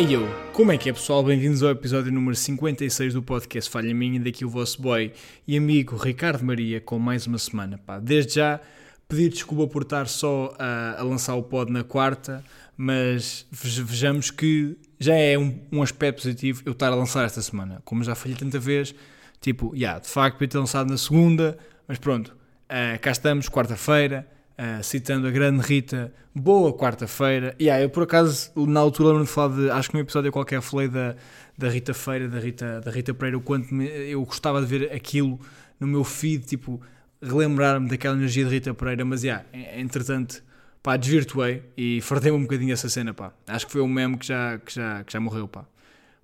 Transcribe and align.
Ei 0.00 0.16
eu, 0.16 0.26
como 0.54 0.72
é 0.72 0.78
que 0.78 0.88
é 0.88 0.94
pessoal? 0.94 1.22
Bem-vindos 1.22 1.62
ao 1.62 1.68
episódio 1.68 2.10
número 2.10 2.34
56 2.34 3.12
do 3.12 3.22
podcast 3.22 3.70
Falha 3.70 3.94
Minha, 3.94 4.18
daqui 4.18 4.46
o 4.46 4.48
vosso 4.48 4.80
boy 4.80 5.12
e 5.46 5.58
amigo 5.58 5.94
Ricardo 5.94 6.42
Maria 6.42 6.80
com 6.80 6.98
mais 6.98 7.26
uma 7.26 7.36
semana. 7.36 7.76
Pá, 7.76 7.98
desde 7.98 8.36
já 8.36 8.58
pedir 9.06 9.28
desculpa 9.28 9.70
por 9.70 9.82
estar 9.82 10.08
só 10.08 10.54
a, 10.58 10.98
a 10.98 11.02
lançar 11.02 11.34
o 11.34 11.42
pod 11.42 11.70
na 11.70 11.84
quarta, 11.84 12.42
mas 12.78 13.46
vejamos 13.52 14.30
que 14.30 14.74
já 14.98 15.12
é 15.14 15.36
um, 15.36 15.60
um, 15.70 15.82
aspecto 15.82 16.22
positivo 16.22 16.62
eu 16.64 16.72
estar 16.72 16.90
a 16.90 16.94
lançar 16.94 17.26
esta 17.26 17.42
semana. 17.42 17.82
Como 17.84 18.02
já 18.02 18.14
falhei 18.14 18.38
tanta 18.38 18.58
vez, 18.58 18.94
tipo, 19.38 19.76
yeah, 19.76 20.00
de 20.00 20.08
facto 20.08 20.38
podia 20.38 20.48
ter 20.48 20.58
lançado 20.58 20.88
na 20.88 20.96
segunda, 20.96 21.58
mas 21.86 21.98
pronto, 21.98 22.28
uh, 22.28 22.98
cá 23.02 23.10
estamos, 23.10 23.50
quarta-feira 23.50 24.26
Uh, 24.60 24.82
citando 24.84 25.26
a 25.26 25.30
grande 25.30 25.66
Rita, 25.66 26.12
boa 26.34 26.70
quarta-feira. 26.76 27.56
E 27.58 27.64
yeah, 27.64 27.82
eu 27.82 27.88
por 27.88 28.02
acaso, 28.02 28.52
na 28.54 28.78
altura, 28.80 29.08
lembro-me 29.08 29.26
de 29.26 29.32
falar 29.32 29.56
de, 29.56 29.70
acho 29.70 29.88
que 29.88 29.94
num 29.94 30.02
episódio 30.02 30.30
qualquer 30.30 30.60
falei 30.60 30.86
da, 30.86 31.16
da 31.56 31.70
Rita 31.70 31.94
Feira, 31.94 32.28
da 32.28 32.38
Rita, 32.38 32.78
da 32.78 32.90
Rita 32.90 33.14
Pereira, 33.14 33.38
o 33.38 33.40
quanto 33.40 33.72
me, 33.72 33.86
eu 33.86 34.22
gostava 34.22 34.60
de 34.60 34.66
ver 34.66 34.92
aquilo 34.92 35.40
no 35.80 35.86
meu 35.86 36.04
feed, 36.04 36.44
tipo, 36.44 36.78
relembrar-me 37.22 37.88
daquela 37.88 38.14
energia 38.14 38.44
de 38.44 38.50
Rita 38.50 38.74
Pereira, 38.74 39.02
mas 39.02 39.24
yeah, 39.24 39.46
entretanto, 39.74 40.44
pá, 40.82 40.94
desvirtuei 40.94 41.62
e 41.74 42.02
fardei-me 42.02 42.36
um 42.36 42.42
bocadinho 42.42 42.74
essa 42.74 42.90
cena, 42.90 43.14
pá. 43.14 43.32
Acho 43.46 43.64
que 43.64 43.72
foi 43.72 43.80
um 43.80 43.88
meme 43.88 44.18
que 44.18 44.26
já, 44.26 44.58
que 44.58 44.74
já, 44.74 45.02
que 45.04 45.10
já 45.10 45.20
morreu, 45.20 45.48
pá. 45.48 45.64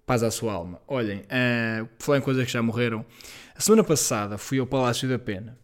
Paz 0.05 0.23
à 0.23 0.31
sua 0.31 0.53
alma. 0.53 0.79
Olhem, 0.87 1.21
uh, 1.21 1.89
falar 1.99 2.19
em 2.19 2.21
coisas 2.21 2.45
que 2.45 2.53
já 2.53 2.61
morreram. 2.61 3.03
A 3.57 3.63
semana 3.63 3.83
passada 3.83 4.37
fui 4.37 4.59
ao 4.59 4.67
Palácio 4.67 5.09
da 5.09 5.19
Pena 5.19 5.57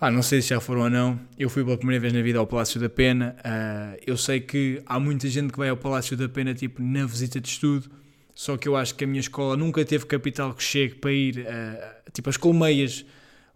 Pá, 0.00 0.10
não 0.10 0.22
sei 0.22 0.40
se 0.40 0.48
já 0.48 0.60
foram 0.62 0.80
ou 0.80 0.88
não. 0.88 1.20
Eu 1.38 1.50
fui 1.50 1.62
pela 1.62 1.76
primeira 1.76 2.00
vez 2.00 2.10
na 2.10 2.22
vida 2.22 2.38
ao 2.38 2.46
Palácio 2.46 2.80
da 2.80 2.88
Pena. 2.88 3.36
Uh, 3.40 4.00
eu 4.06 4.16
sei 4.16 4.40
que 4.40 4.82
há 4.86 4.98
muita 4.98 5.28
gente 5.28 5.52
que 5.52 5.58
vai 5.58 5.68
ao 5.68 5.76
Palácio 5.76 6.16
da 6.16 6.26
Pena 6.26 6.54
tipo 6.54 6.82
na 6.82 7.04
visita 7.04 7.38
de 7.38 7.46
estudo. 7.46 7.90
Só 8.34 8.56
que 8.56 8.66
eu 8.66 8.76
acho 8.76 8.94
que 8.94 9.04
a 9.04 9.06
minha 9.06 9.20
escola 9.20 9.58
nunca 9.58 9.84
teve 9.84 10.06
capital 10.06 10.54
que 10.54 10.62
chegue 10.62 10.94
para 10.94 11.12
ir. 11.12 11.40
Uh, 11.40 12.12
tipo, 12.14 12.30
as 12.30 12.38
colmeias. 12.38 13.04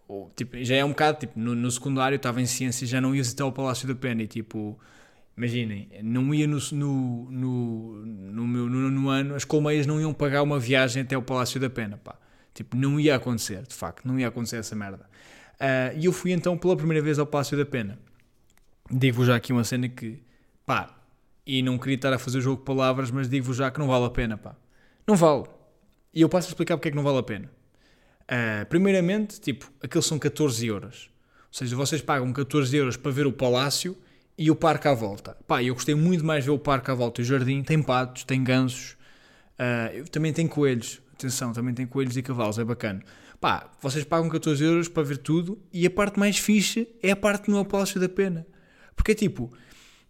Ou, 0.06 0.30
tipo, 0.36 0.62
já 0.62 0.76
é 0.76 0.84
um 0.84 0.90
bocado. 0.90 1.20
Tipo, 1.20 1.40
no, 1.40 1.54
no 1.54 1.70
secundário 1.70 2.16
estava 2.16 2.42
em 2.42 2.46
ciência 2.46 2.86
já 2.86 3.00
não 3.00 3.14
ia 3.14 3.22
visitar 3.22 3.46
o 3.46 3.52
Palácio 3.52 3.88
da 3.88 3.94
Pena. 3.94 4.22
E 4.22 4.26
tipo. 4.26 4.78
Imaginem, 5.38 5.88
não 6.02 6.32
ia 6.34 6.46
no, 6.46 6.58
no, 6.72 7.30
no, 7.30 8.06
no, 8.06 8.46
meu, 8.46 8.68
no, 8.68 8.90
no 8.90 9.08
ano, 9.08 9.34
as 9.34 9.44
colmeias 9.44 9.86
não 9.86 9.98
iam 9.98 10.12
pagar 10.12 10.42
uma 10.42 10.60
viagem 10.60 11.02
até 11.02 11.16
o 11.16 11.22
Palácio 11.22 11.58
da 11.58 11.70
Pena, 11.70 11.96
pá. 11.96 12.16
Tipo, 12.52 12.76
não 12.76 13.00
ia 13.00 13.16
acontecer, 13.16 13.62
de 13.66 13.74
facto, 13.74 14.06
não 14.06 14.20
ia 14.20 14.28
acontecer 14.28 14.58
essa 14.58 14.76
merda. 14.76 15.08
Uh, 15.64 15.96
e 15.96 16.04
eu 16.04 16.12
fui 16.12 16.32
então 16.32 16.58
pela 16.58 16.76
primeira 16.76 17.02
vez 17.02 17.18
ao 17.18 17.24
Palácio 17.24 17.56
da 17.56 17.64
Pena. 17.64 17.98
Digo-vos 18.90 19.28
já 19.28 19.36
aqui 19.36 19.50
uma 19.50 19.64
cena 19.64 19.88
que, 19.88 20.22
pá, 20.66 20.94
e 21.46 21.62
não 21.62 21.78
queria 21.78 21.94
estar 21.94 22.12
a 22.12 22.18
fazer 22.18 22.38
o 22.38 22.40
jogo 22.42 22.58
de 22.58 22.66
palavras, 22.66 23.10
mas 23.10 23.30
digo-vos 23.30 23.56
já 23.56 23.70
que 23.70 23.78
não 23.78 23.86
vale 23.86 24.04
a 24.04 24.10
pena, 24.10 24.36
pá. 24.36 24.54
Não 25.06 25.16
vale. 25.16 25.44
E 26.12 26.20
eu 26.20 26.28
passo 26.28 26.48
a 26.48 26.50
explicar 26.50 26.76
porque 26.76 26.88
é 26.88 26.90
que 26.90 26.96
não 26.96 27.02
vale 27.02 27.18
a 27.18 27.22
pena. 27.22 27.50
Uh, 28.24 28.66
primeiramente, 28.68 29.40
tipo, 29.40 29.72
aqueles 29.82 30.04
são 30.04 30.18
14 30.18 30.66
euros. 30.66 31.10
Ou 31.48 31.58
seja, 31.58 31.74
vocês 31.74 32.02
pagam 32.02 32.30
14 32.30 32.76
euros 32.76 32.96
para 32.98 33.10
ver 33.10 33.26
o 33.26 33.32
palácio 33.32 33.96
e 34.36 34.50
o 34.50 34.54
parque 34.56 34.86
à 34.86 34.92
volta. 34.92 35.34
Pá, 35.46 35.62
eu 35.62 35.72
gostei 35.72 35.94
muito 35.94 36.26
mais 36.26 36.44
ver 36.44 36.50
o 36.50 36.58
parque 36.58 36.90
à 36.90 36.94
volta 36.94 37.22
e 37.22 37.24
o 37.24 37.26
jardim. 37.26 37.62
Tem 37.62 37.82
patos, 37.82 38.24
tem 38.24 38.44
gansos, 38.44 38.98
uh, 39.58 40.10
também 40.10 40.30
tem 40.30 40.46
coelhos. 40.46 41.00
Atenção, 41.14 41.54
também 41.54 41.72
tem 41.72 41.86
coelhos 41.86 42.18
e 42.18 42.22
cavalos, 42.22 42.58
é 42.58 42.64
bacana. 42.64 43.02
Pá, 43.44 43.70
vocês 43.78 44.04
pagam 44.04 44.30
14 44.30 44.64
euros 44.64 44.88
para 44.88 45.02
ver 45.02 45.18
tudo 45.18 45.62
e 45.70 45.84
a 45.84 45.90
parte 45.90 46.18
mais 46.18 46.38
fixe 46.38 46.88
é 47.02 47.10
a 47.10 47.16
parte 47.16 47.50
no 47.50 47.62
Palácio 47.62 48.00
da 48.00 48.08
Pena. 48.08 48.46
Porque 48.96 49.12
é 49.12 49.14
tipo, 49.14 49.52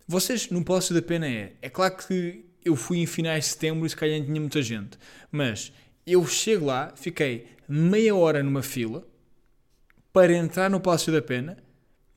vocês 0.07 0.51
no 0.51 0.65
Palácio 0.65 0.95
da 0.95 1.03
Pena 1.03 1.27
é. 1.27 1.55
É 1.61 1.69
claro 1.69 1.97
que 1.97 2.45
eu 2.65 2.77
fui 2.77 2.99
em 2.99 3.07
finais 3.07 3.43
de 3.43 3.51
setembro 3.51 3.85
e 3.85 3.91
se 3.91 3.97
calhar 3.97 4.23
tinha 4.25 4.41
muita 4.41 4.63
gente, 4.63 4.97
mas 5.33 5.73
eu 6.07 6.25
chego 6.25 6.67
lá, 6.67 6.93
fiquei 6.95 7.49
meia 7.69 8.15
hora 8.15 8.41
numa 8.41 8.63
fila 8.63 9.05
para 10.13 10.33
entrar 10.33 10.71
no 10.71 10.79
Palácio 10.79 11.13
da 11.13 11.21
Pena, 11.21 11.59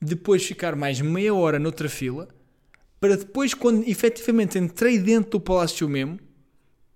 depois 0.00 0.46
ficar 0.46 0.76
mais 0.76 1.00
meia 1.00 1.34
hora 1.34 1.58
noutra 1.58 1.88
fila, 1.88 2.28
para 3.00 3.16
depois, 3.16 3.54
quando 3.54 3.82
efetivamente 3.88 4.56
entrei 4.56 5.00
dentro 5.00 5.32
do 5.32 5.40
Palácio 5.40 5.88
mesmo, 5.88 6.20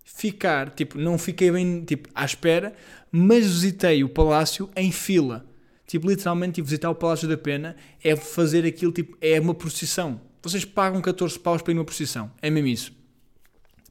ficar, 0.05 0.71
tipo, 0.71 0.99
não 0.99 1.19
fiquei 1.19 1.51
bem, 1.51 1.85
tipo, 1.85 2.09
à 2.15 2.25
espera, 2.25 2.75
mas 3.11 3.47
visitei 3.47 4.03
o 4.05 4.09
palácio 4.09 4.71
em 4.77 4.91
fila. 4.91 5.47
Tipo, 5.87 6.09
literalmente, 6.09 6.55
tipo, 6.55 6.67
visitar 6.67 6.89
o 6.89 6.95
Palácio 6.95 7.29
da 7.29 7.37
Pena 7.37 7.77
é 8.03 8.17
fazer 8.17 8.65
aquilo, 8.65 8.93
tipo, 8.93 9.15
é 9.21 9.39
uma 9.39 9.55
procissão. 9.55 10.21
Vocês 10.43 10.65
pagam 10.65 11.03
14 11.03 11.39
paus 11.39 11.61
para 11.61 11.73
ir 11.73 11.75
numa 11.75 11.85
procissão. 11.85 12.31
É 12.41 12.49
mesmo 12.49 12.69
isso. 12.69 12.93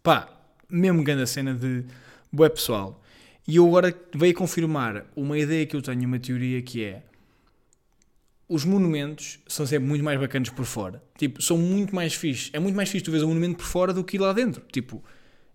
Pá, 0.02 0.28
mesmo 0.68 1.04
grande 1.04 1.22
a 1.22 1.28
cena 1.28 1.54
de 1.54 1.86
bué 2.32 2.50
pessoal. 2.50 3.04
E 3.48 3.58
eu 3.58 3.68
agora 3.68 3.96
veio 4.16 4.34
confirmar 4.34 5.06
uma 5.16 5.38
ideia 5.38 5.66
que 5.66 5.76
eu 5.76 5.82
tenho, 5.82 6.08
uma 6.08 6.18
teoria 6.18 6.62
que 6.62 6.84
é 6.84 7.04
os 8.50 8.66
monumentos 8.66 9.40
são 9.48 9.66
sempre 9.66 9.88
muito 9.88 10.04
mais 10.04 10.20
bacanas 10.20 10.50
por 10.50 10.66
fora. 10.66 11.02
Tipo, 11.18 11.42
são 11.42 11.58
muito 11.58 11.96
mais 11.96 12.14
fixe. 12.14 12.50
É 12.52 12.60
muito 12.60 12.76
mais 12.76 12.90
fixe 12.90 13.06
tu 13.06 13.12
vês 13.12 13.24
um 13.24 13.28
monumento 13.28 13.58
por 13.58 13.66
fora 13.66 13.94
do 13.94 14.04
que 14.04 14.18
ir 14.18 14.20
lá 14.20 14.34
dentro. 14.34 14.62
Tipo, 14.72 15.02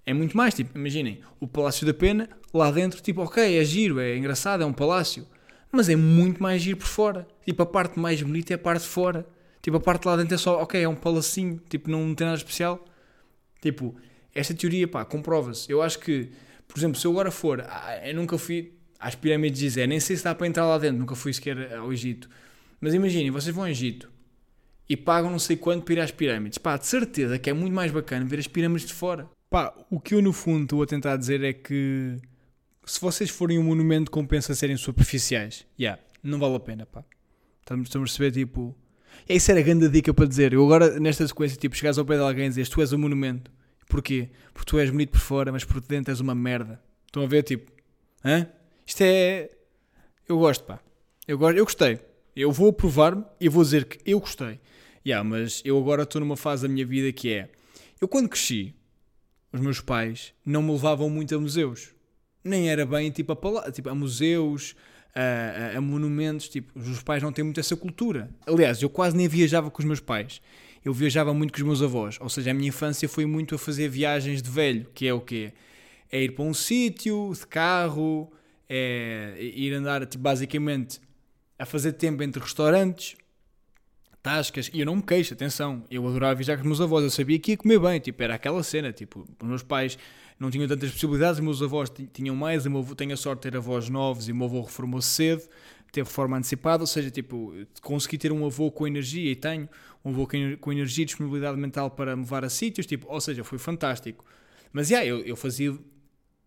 é 0.07 0.15
muito 0.15 0.37
mais, 0.37 0.55
tipo, 0.55 0.79
imaginem, 0.79 1.21
o 1.41 1.49
Palácio 1.49 1.85
da 1.85 1.93
Pena, 1.93 2.29
lá 2.55 2.71
dentro, 2.71 3.03
tipo, 3.03 3.21
ok, 3.23 3.59
é 3.59 3.65
giro, 3.65 3.99
é 3.99 4.17
engraçado, 4.17 4.63
é 4.63 4.67
um 4.67 4.73
palácio, 4.73 5.27
mas 5.73 5.89
é 5.89 5.97
muito 5.97 6.41
mais 6.41 6.63
giro 6.63 6.77
por 6.77 6.87
fora. 6.87 7.27
Tipo, 7.45 7.65
a 7.65 7.67
parte 7.67 7.99
mais 7.99 8.23
bonita 8.23 8.55
é 8.55 8.57
a 8.57 8.59
parte 8.59 8.83
de 8.83 8.89
fora. 8.89 9.27
Tipo, 9.61 9.79
a 9.79 9.81
parte 9.81 10.07
lá 10.07 10.17
dentro 10.17 10.37
é 10.37 10.39
só, 10.39 10.63
ok, 10.63 10.81
é 10.81 10.89
um 10.89 10.95
palacinho, 10.95 11.61
tipo, 11.69 11.91
não 11.91 12.15
tem 12.15 12.25
nada 12.25 12.39
especial. 12.39 12.85
Tipo, 13.61 13.97
esta 14.33 14.55
teoria, 14.55 14.87
pá, 14.87 15.05
comprova-se. 15.05 15.71
Eu 15.71 15.83
acho 15.83 15.99
que, 15.99 16.31
por 16.69 16.79
exemplo, 16.79 16.99
se 17.01 17.05
eu 17.05 17.11
agora 17.11 17.33
for, 17.33 17.61
ah, 17.63 18.01
eu 18.07 18.15
nunca 18.15 18.39
fui 18.39 18.75
às 19.01 19.17
pirâmides 19.17 19.59
de 19.59 19.67
Gizé, 19.67 19.87
nem 19.89 19.99
sei 19.99 20.17
se 20.17 20.23
dá 20.23 20.35
para 20.35 20.47
entrar 20.47 20.67
lá 20.67 20.79
dentro, 20.79 20.99
nunca 20.99 21.17
fui 21.17 21.33
sequer 21.33 21.75
ao 21.75 21.93
Egito. 21.93 22.31
Mas 22.81 22.95
imaginem, 22.95 23.31
vocês 23.33 23.55
vão 23.55 23.65
ao 23.65 23.71
Egito 23.71 24.09
e 24.89 24.97
pagam 24.97 25.31
não 25.31 25.39
sei 25.39 25.57
quanto 25.57 25.85
para 25.85 25.95
ir 25.95 26.01
às 26.01 26.11
pirâmides. 26.11 26.59
Pá, 26.59 26.77
de 26.77 26.87
certeza 26.87 27.39
que 27.39 27.51
é 27.51 27.53
muito 27.53 27.75
mais 27.75 27.91
bacana 27.91 28.25
ver 28.25 28.39
as 28.39 28.47
pirâmides 28.47 28.87
de 28.87 28.95
fora. 28.95 29.29
Pá, 29.51 29.75
o 29.91 30.01
que 30.01 30.15
eu 30.15 30.23
no 30.23 30.33
fundo 30.33 30.65
estou 30.65 30.83
a 30.83 30.87
tentar 30.87 31.17
dizer 31.17 31.43
é 31.43 31.53
que 31.53 32.17
se 32.85 33.01
vocês 33.01 33.31
forem 33.31 33.59
um 33.59 33.65
monumento 33.65 34.11
compensa 34.11 34.55
serem 34.55 34.77
superficiais. 34.77 35.67
Yeah, 35.79 36.01
não 36.23 36.39
vale 36.39 36.57
a 36.57 36.61
pena, 36.61 36.87
pá. 36.87 37.05
Estamos 37.61 37.95
a 37.95 37.99
perceber, 37.99 38.31
tipo... 38.31 38.77
Essa 39.29 39.53
era 39.53 39.61
a 39.61 39.63
grande 39.63 39.89
dica 39.89 40.15
para 40.15 40.27
dizer. 40.27 40.53
Eu 40.53 40.65
agora, 40.65 41.01
nesta 41.01 41.27
sequência, 41.27 41.57
tipo, 41.57 41.75
chegares 41.75 41.99
ao 41.99 42.05
pé 42.05 42.15
de 42.17 42.23
alguém 42.23 42.47
e 42.47 42.49
dizes 42.51 42.69
tu 42.69 42.81
és 42.81 42.93
um 42.93 42.99
monumento. 42.99 43.51
Porquê? 43.89 44.31
Porque 44.53 44.71
tu 44.71 44.79
és 44.79 44.91
bonito 44.91 45.11
por 45.11 45.21
fora, 45.21 45.51
mas 45.51 45.65
por 45.65 45.81
dentro 45.81 46.13
és 46.13 46.21
uma 46.21 46.35
merda. 46.35 46.81
Estão 47.07 47.25
a 47.25 47.27
ver, 47.27 47.43
tipo... 47.43 47.73
Hã? 48.25 48.47
Isto 48.87 49.01
é... 49.03 49.51
Eu 50.29 50.39
gosto, 50.39 50.65
pá. 50.65 50.81
Eu, 51.27 51.39
gosto, 51.39 51.57
eu 51.57 51.65
gostei. 51.65 52.01
Eu 52.37 52.53
vou 52.53 52.69
aprovar-me 52.69 53.25
e 53.41 53.49
vou 53.49 53.65
dizer 53.65 53.87
que 53.87 53.99
eu 54.05 54.21
gostei. 54.21 54.61
Yeah, 55.07 55.27
mas 55.27 55.63
eu 55.65 55.79
agora 55.79 56.03
estou 56.03 56.21
numa 56.21 56.37
fase 56.37 56.69
da 56.69 56.69
minha 56.69 56.85
vida 56.85 57.11
que 57.11 57.33
é... 57.33 57.49
Eu 57.99 58.07
quando 58.07 58.29
cresci, 58.29 58.75
os 59.51 59.59
meus 59.59 59.81
pais 59.81 60.35
não 60.45 60.61
me 60.61 60.71
levavam 60.71 61.09
muito 61.09 61.35
a 61.35 61.41
museus. 61.41 61.95
Nem 62.45 62.69
era 62.69 62.85
bem 62.85 63.11
tipo 63.11 63.33
a, 63.33 63.73
tipo, 63.73 63.89
a 63.89 63.95
museus, 63.95 64.77
a, 65.15 65.75
a, 65.75 65.79
a, 65.79 65.81
monumentos. 65.81 66.47
Tipo, 66.51 66.79
os 66.79 66.87
meus 66.87 67.03
pais 67.03 67.23
não 67.23 67.33
têm 67.33 67.43
muito 67.43 67.59
essa 67.59 67.75
cultura. 67.75 68.29
Aliás, 68.47 68.83
eu 68.83 68.91
quase 68.91 69.17
nem 69.17 69.27
viajava 69.27 69.71
com 69.71 69.81
os 69.81 69.87
meus 69.87 70.01
pais. 70.01 70.43
Eu 70.85 70.93
viajava 70.93 71.33
muito 71.33 71.53
com 71.55 71.59
os 71.59 71.65
meus 71.65 71.81
avós. 71.81 72.19
Ou 72.21 72.29
seja, 72.29 72.51
a 72.51 72.55
minha 72.55 72.69
infância 72.69 73.09
foi 73.09 73.25
muito 73.25 73.55
a 73.55 73.59
fazer 73.59 73.89
viagens 73.89 74.43
de 74.43 74.51
velho, 74.51 74.87
que 74.93 75.09
é 75.09 75.15
o 75.15 75.23
quê? 75.23 75.55
É 76.13 76.23
ir 76.23 76.33
para 76.33 76.45
um 76.45 76.53
sítio 76.53 77.33
de 77.33 77.47
carro, 77.47 78.31
é 78.69 79.37
ir 79.41 79.73
andar 79.73 80.05
tipo, 80.05 80.23
basicamente 80.23 81.01
a 81.59 81.65
fazer 81.65 81.93
tempo 81.93 82.23
entre 82.23 82.41
restaurantes 82.41 83.17
tascas, 84.23 84.69
e 84.75 84.81
eu 84.81 84.87
não 84.87 84.97
me 84.97 85.03
queixo, 85.03 85.35
atenção, 85.35 85.85
eu 85.89 86.05
adorava 86.05 86.35
viajar 86.35 86.57
com 86.57 86.63
os 86.63 86.67
meus 86.67 86.81
avós, 86.81 87.05
eu 87.05 87.11
sabia 87.11 87.39
que 87.39 87.53
ia 87.53 87.57
comer 87.57 87.79
bem, 87.79 88.01
tipo, 88.01 88.21
era 88.21 88.35
aquela 88.35 88.61
cena, 88.65 88.93
tipo, 88.93 89.25
os 89.41 89.49
meus 89.49 89.63
pais 89.63 89.97
não 90.37 90.51
tinham 90.51 90.67
tantas 90.67 90.91
possibilidades, 90.91 91.39
os 91.39 91.45
meus 91.45 91.63
avós 91.63 91.93
tinham 92.13 92.35
mais, 92.35 92.67
o 92.67 92.71
meu 92.71 92.81
avô, 92.81 92.93
tenho 92.97 93.15
a 93.15 93.17
sorte 93.17 93.43
de 93.43 93.51
ter 93.51 93.57
avós 93.57 93.89
novos 93.89 94.29
e 94.29 94.33
o 94.33 94.35
meu 94.35 94.47
avô 94.47 94.63
reformou-se 94.63 95.09
cedo, 95.09 95.43
teve 95.93 96.09
reforma 96.09 96.37
antecipada, 96.37 96.83
ou 96.83 96.89
seja, 96.89 97.09
tipo, 97.09 97.55
consegui 97.81 98.19
ter 98.19 98.33
um 98.33 98.45
avô 98.45 98.69
com 98.69 98.85
energia 98.85 99.31
e 99.31 99.37
tenho 99.37 99.69
um 100.05 100.11
avô 100.11 100.29
com 100.61 100.73
energia 100.73 101.03
e 101.03 101.07
disponibilidade 101.07 101.57
mental 101.57 101.89
para 101.89 102.17
me 102.17 102.23
levar 102.23 102.45
a 102.45 102.51
sítios, 102.51 102.85
tipo, 102.85 103.07
ou 103.09 103.21
seja, 103.21 103.45
foi 103.45 103.59
fantástico. 103.59 104.25
Mas, 104.73 104.91
yeah, 104.91 105.07
eu, 105.07 105.21
eu 105.21 105.37
fazia 105.37 105.73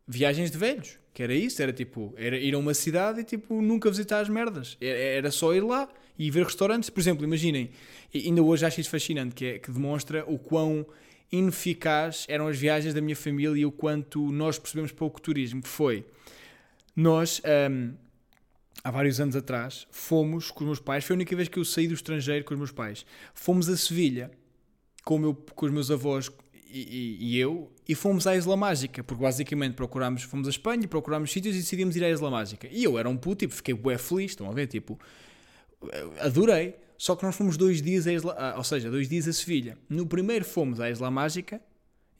viagens 0.10 0.50
de 0.50 0.58
velhos, 0.58 0.98
que 1.14 1.22
era 1.22 1.34
isso, 1.36 1.62
era 1.62 1.72
tipo, 1.72 2.16
era 2.18 2.36
ir 2.36 2.56
a 2.56 2.58
uma 2.58 2.74
cidade 2.74 3.22
e 3.22 3.24
tipo, 3.24 3.62
nunca 3.62 3.90
visitar 3.92 4.22
as 4.22 4.28
merdas, 4.28 4.76
era, 4.82 5.30
só 5.30 5.54
ir 5.54 5.62
lá 5.62 5.88
e 6.18 6.32
ver 6.32 6.46
restaurantes. 6.46 6.90
Por 6.90 7.00
exemplo, 7.00 7.24
imaginem, 7.24 7.70
ainda 8.14 8.42
hoje 8.42 8.66
acho 8.66 8.82
isso 8.82 8.90
fascinante, 8.90 9.36
que, 9.36 9.46
é, 9.46 9.60
que 9.60 9.72
demonstra 9.72 10.26
o 10.28 10.40
quão 10.40 10.84
ineficaz 11.32 12.26
eram 12.28 12.48
as 12.48 12.58
viagens 12.58 12.96
da 12.96 13.02
minha 13.02 13.16
família 13.16 13.62
e 13.62 13.66
o 13.68 13.72
quanto 13.72 14.32
nós 14.32 14.58
percebemos 14.58 14.92
pouco 14.92 15.22
turismo, 15.22 15.62
que 15.62 15.70
foi, 15.70 16.04
nós, 16.96 17.40
um, 17.72 17.94
há 18.84 18.90
vários 18.90 19.22
anos 19.22 19.36
atrás, 19.36 19.86
fomos 19.92 20.50
com 20.50 20.62
os 20.62 20.66
meus 20.66 20.80
pais, 20.80 21.06
foi 21.06 21.14
a 21.14 21.18
única 21.18 21.36
vez 21.36 21.48
que 21.48 21.60
eu 21.60 21.66
saí 21.66 21.88
do 21.88 21.94
estrangeiro 21.94 22.44
com 22.44 22.56
os 22.56 22.58
meus 22.58 22.72
pais, 22.72 23.06
fomos 23.36 23.70
a 23.70 23.78
Sevilha, 23.78 24.32
com, 25.06 25.20
meu, 25.20 25.36
com 25.36 25.68
os 25.68 25.72
meus 25.72 25.92
avós, 25.92 26.32
e, 26.72 27.18
e, 27.20 27.40
eu 27.40 27.72
e 27.88 27.96
fomos 27.96 28.28
à 28.28 28.36
Isla 28.36 28.56
Mágica, 28.56 29.04
porque 29.04 29.24
basicamente 29.24 29.74
procurámos, 29.74 30.24
fomos 30.24 30.48
a 30.48 30.50
Espanha, 30.50 30.88
procurámos 30.88 31.32
sítios 31.32 31.56
e 31.56 31.60
decidimos 31.60 31.96
ir 31.96 32.04
à 32.04 32.10
Isla 32.10 32.30
Mágica. 32.30 32.68
E 32.72 32.84
eu 32.84 32.98
era 32.98 33.10
um 33.10 33.18
puto, 33.18 33.38
tipo, 33.38 33.54
fiquei 33.54 33.74
bué 33.74 33.98
feliz, 33.98 34.32
estão 34.32 34.50
a 34.50 34.54
ver, 34.54 34.68
tipo, 34.68 35.00
adorei. 36.20 36.76
Só 36.98 37.16
que 37.16 37.24
nós 37.24 37.36
fomos 37.36 37.56
dois 37.56 37.82
dias 37.82 38.06
a 38.08 38.14
Isla, 38.14 38.36
ah, 38.38 38.54
ou 38.58 38.64
seja, 38.64 38.92
dois 38.92 39.08
dias 39.08 39.28
a 39.28 39.34
Sevilha. 39.34 39.78
No 39.90 40.06
primeiro 40.06 40.44
fomos 40.44 40.80
à 40.80 40.90
Isla 40.90 41.10
Mágica 41.10 41.62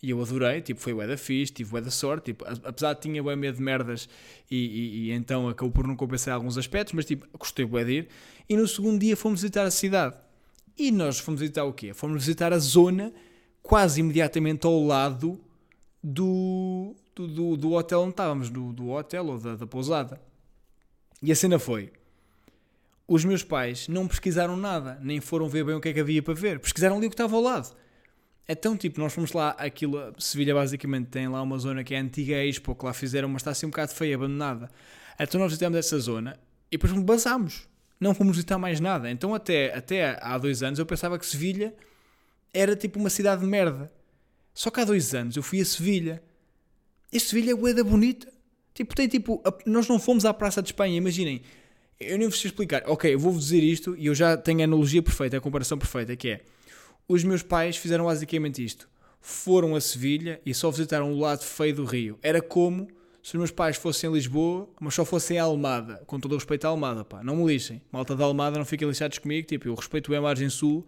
e 0.02 0.12
eu 0.12 0.22
adorei, 0.22 0.62
tipo, 0.62 0.80
foi 0.80 0.94
bué 0.94 1.06
da 1.06 1.18
fixe, 1.18 1.52
tive 1.52 1.72
bué 1.72 1.82
da 1.82 1.92
sorte, 1.92 2.28
tipo, 2.28 2.46
apesar 2.64 2.94
de 2.94 3.02
tinha 3.02 3.22
bué 3.22 3.36
medo 3.36 3.58
de 3.58 3.62
merdas 3.62 4.08
e, 4.50 4.56
e, 4.56 5.10
e, 5.10 5.12
então 5.12 5.50
acabou 5.50 5.72
por 5.72 5.86
não 5.86 5.98
compensar 5.98 6.34
alguns 6.34 6.58
aspectos, 6.58 6.94
mas 6.94 7.04
tipo, 7.06 7.28
gostei 7.38 7.66
bué 7.66 7.84
de 7.84 7.92
ir. 7.92 8.08
E 8.48 8.56
no 8.56 8.66
segundo 8.68 9.00
dia 9.00 9.18
fomos 9.18 9.42
visitar 9.42 9.66
a 9.66 9.72
cidade. 9.72 10.16
E 10.78 10.92
nós 10.92 11.20
fomos 11.20 11.42
visitar 11.42 11.66
o 11.66 11.74
quê? 11.74 11.94
Fomos 11.94 12.24
visitar 12.24 12.54
a 12.54 12.58
zona 12.58 13.14
quase 13.70 14.00
imediatamente 14.00 14.66
ao 14.66 14.84
lado 14.84 15.40
do, 16.04 16.96
do, 17.16 17.28
do, 17.28 17.56
do 17.56 17.74
hotel 17.74 18.02
onde 18.02 18.10
estávamos, 18.10 18.50
do, 18.50 18.74
do 18.74 18.90
hotel 18.90 19.28
ou 19.28 19.38
da, 19.38 19.56
da 19.56 19.68
pousada. 19.68 20.20
E 21.22 21.32
a 21.32 21.36
cena 21.36 21.60
foi: 21.60 21.94
os 23.08 23.24
meus 23.24 23.44
pais 23.44 23.88
não 23.88 24.08
pesquisaram 24.08 24.58
nada, 24.58 24.98
nem 25.04 25.22
foram 25.22 25.48
ver 25.48 25.64
bem 25.64 25.76
o 25.76 25.80
que 25.80 25.90
é 25.90 25.94
que 25.94 26.00
havia 26.00 26.24
para 26.24 26.34
ver, 26.34 26.60
pesquisaram 26.60 26.98
ali 26.98 27.06
o 27.06 27.10
que 27.12 27.14
estava 27.14 27.36
ao 27.36 27.44
lado. 27.44 27.78
Então, 28.48 28.76
tipo, 28.76 29.00
nós 29.00 29.14
fomos 29.14 29.32
lá, 29.34 29.52
aquilo, 29.52 30.16
Sevilha 30.18 30.56
basicamente 30.56 31.10
tem 31.10 31.28
lá 31.28 31.40
uma 31.40 31.60
zona 31.60 31.84
que 31.84 31.94
é 31.94 32.00
antiga 32.00 32.44
Expo, 32.44 32.74
que 32.74 32.84
lá 32.84 32.92
fizeram, 32.92 33.30
mas 33.30 33.44
está 33.44 33.52
assim 33.52 33.68
um 33.68 33.70
bocado 33.70 33.94
feia, 33.94 34.16
abandonada. 34.16 34.68
Então 35.20 35.40
nós 35.40 35.52
visitamos 35.52 35.78
essa 35.78 36.00
zona 36.00 36.40
e 36.72 36.78
depois 36.78 36.92
basámos. 37.04 37.70
Não 38.00 38.16
fomos 38.16 38.36
visitar 38.36 38.58
mais 38.58 38.80
nada. 38.80 39.12
Então 39.12 39.36
até, 39.36 39.78
até 39.78 40.18
há 40.24 40.40
dois 40.40 40.64
anos 40.64 40.80
eu 40.80 40.88
pensava 40.88 41.20
que 41.20 41.26
Sevilha 41.28 41.72
era 42.54 42.76
tipo 42.76 43.00
uma 43.00 43.10
cidade 43.10 43.42
de 43.42 43.48
merda. 43.48 43.92
Só 44.54 44.70
que 44.70 44.80
há 44.80 44.86
dois 44.86 45.14
anos 45.14 45.36
eu 45.36 45.44
fui 45.44 45.62
a 45.62 45.66
Sevilha. 45.66 46.22
E 47.12 47.20
Sevilha 47.20 47.52
é 47.52 47.56
boeda 47.56 47.84
bonita. 47.84 48.28
Tipo, 48.74 48.96
tem 48.96 49.08
tipo. 49.08 49.42
Nós 49.66 49.88
não 49.88 50.00
fomos 50.00 50.26
à 50.26 50.34
Praça 50.34 50.62
de 50.62 50.70
Espanha, 50.70 50.98
imaginem. 50.98 51.42
Eu 52.00 52.18
nem 52.18 52.28
vos 52.28 52.40
sei 52.40 52.50
explicar. 52.50 52.84
Ok, 52.86 53.14
eu 53.14 53.20
vou-vos 53.20 53.44
dizer 53.44 53.64
isto 53.64 53.96
e 53.98 54.06
eu 54.06 54.16
já 54.16 54.38
tenho 54.38 54.62
a 54.62 54.64
analogia 54.64 55.02
perfeita, 55.02 55.38
a 55.38 55.42
comparação 55.42 55.78
perfeita, 55.78 56.16
que 56.16 56.30
é. 56.30 56.42
Os 57.08 57.24
meus 57.24 57.44
pais 57.44 57.76
fizeram 57.76 58.06
basicamente 58.06 58.64
isto. 58.64 58.90
Foram 59.20 59.76
a 59.76 59.82
Sevilha 59.82 60.40
e 60.46 60.54
só 60.54 60.72
visitaram 60.72 61.12
o 61.12 61.20
lado 61.20 61.44
feio 61.44 61.76
do 61.76 61.84
Rio. 61.84 62.18
Era 62.22 62.42
como 62.42 62.88
se 63.22 63.36
os 63.36 63.38
meus 63.38 63.52
pais 63.52 63.76
fossem 63.76 64.10
em 64.10 64.14
Lisboa, 64.14 64.70
mas 64.80 64.94
só 64.94 65.04
fossem 65.04 65.38
a 65.38 65.44
Almada, 65.44 66.02
com 66.08 66.20
todo 66.20 66.32
o 66.32 66.36
respeito 66.36 66.66
à 66.66 66.70
Almada, 66.70 67.04
pá, 67.04 67.22
não 67.22 67.36
me 67.36 67.46
lixem. 67.46 67.82
Malta 67.92 68.16
da 68.16 68.24
Almada 68.24 68.58
não 68.58 68.66
fiquem 68.66 68.88
lixados 68.88 69.18
comigo, 69.18 69.48
tipo, 69.48 69.68
eu 69.68 69.76
respeito 69.76 70.14
a 70.16 70.22
margem 70.22 70.50
sul, 70.50 70.88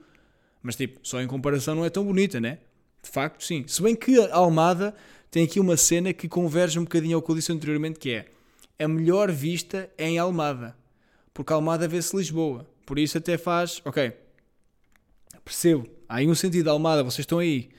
mas 0.62 0.76
tipo, 0.76 1.00
só 1.04 1.22
em 1.22 1.28
comparação 1.28 1.76
não 1.76 1.86
é 1.86 1.90
tão 1.90 2.04
bonita, 2.04 2.40
né? 2.40 2.60
De 3.02 3.10
facto, 3.10 3.44
sim. 3.44 3.66
Se 3.68 3.82
bem 3.82 3.96
que 3.96 4.20
a 4.20 4.36
Almada 4.36 4.96
tem 5.30 5.44
aqui 5.44 5.60
uma 5.60 5.78
cena 5.78 6.14
que 6.14 6.28
converge 6.28 6.78
um 6.78 6.84
bocadinho 6.84 7.16
ao 7.16 7.22
que 7.22 7.32
eu 7.32 7.36
disse 7.36 7.52
anteriormente, 7.52 8.00
que 8.00 8.12
é 8.12 8.26
a 8.78 8.88
melhor 8.88 9.32
vista 9.32 9.90
é 9.98 10.10
em 10.10 10.18
Almada, 10.18 10.76
porque 11.34 11.54
Almada 11.54 11.88
vê-se 11.88 12.16
Lisboa, 12.16 12.68
por 12.86 13.00
isso 13.00 13.18
até 13.18 13.38
faz, 13.38 13.82
ok, 13.86 14.14
percebo, 15.44 15.88
há 16.08 16.18
aí 16.18 16.28
um 16.28 16.36
sentido 16.36 16.66
da 16.66 16.72
Almada, 16.72 17.04
vocês 17.04 17.20
estão 17.20 17.40
aí, 17.40 17.70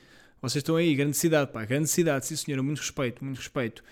vocês 0.41 0.61
estão 0.61 0.75
aí, 0.75 0.95
grande 0.95 1.15
cidade, 1.15 1.51
pá, 1.51 1.63
grande 1.65 1.87
cidade, 1.87 2.25
sim 2.25 2.35
senhora, 2.35 2.63
muito 2.63 2.79
respeito, 2.79 3.23
muito 3.23 3.37
respeito. 3.37 3.83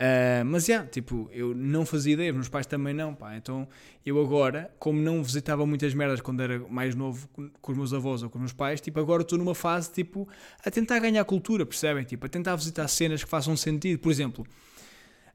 Uh, 0.00 0.44
mas 0.44 0.64
já, 0.64 0.74
yeah, 0.74 0.90
tipo, 0.90 1.28
eu 1.32 1.52
não 1.52 1.84
fazia 1.84 2.12
ideia, 2.12 2.32
meus 2.32 2.48
pais 2.48 2.66
também 2.66 2.94
não, 2.94 3.12
pá. 3.12 3.36
Então 3.36 3.66
eu 4.06 4.20
agora, 4.20 4.72
como 4.78 5.00
não 5.00 5.20
visitava 5.24 5.66
muitas 5.66 5.92
merdas 5.92 6.20
quando 6.20 6.40
era 6.40 6.60
mais 6.68 6.94
novo 6.94 7.28
com 7.60 7.72
os 7.72 7.76
meus 7.76 7.92
avós 7.92 8.22
ou 8.22 8.30
com 8.30 8.38
os 8.38 8.42
meus 8.42 8.52
pais, 8.52 8.80
tipo, 8.80 9.00
agora 9.00 9.22
estou 9.22 9.36
numa 9.36 9.56
fase, 9.56 9.90
tipo, 9.90 10.28
a 10.64 10.70
tentar 10.70 11.00
ganhar 11.00 11.24
cultura, 11.24 11.66
percebem? 11.66 12.04
Tipo, 12.04 12.26
a 12.26 12.28
tentar 12.28 12.54
visitar 12.54 12.86
cenas 12.86 13.24
que 13.24 13.28
façam 13.28 13.56
sentido. 13.56 13.98
Por 13.98 14.12
exemplo, 14.12 14.46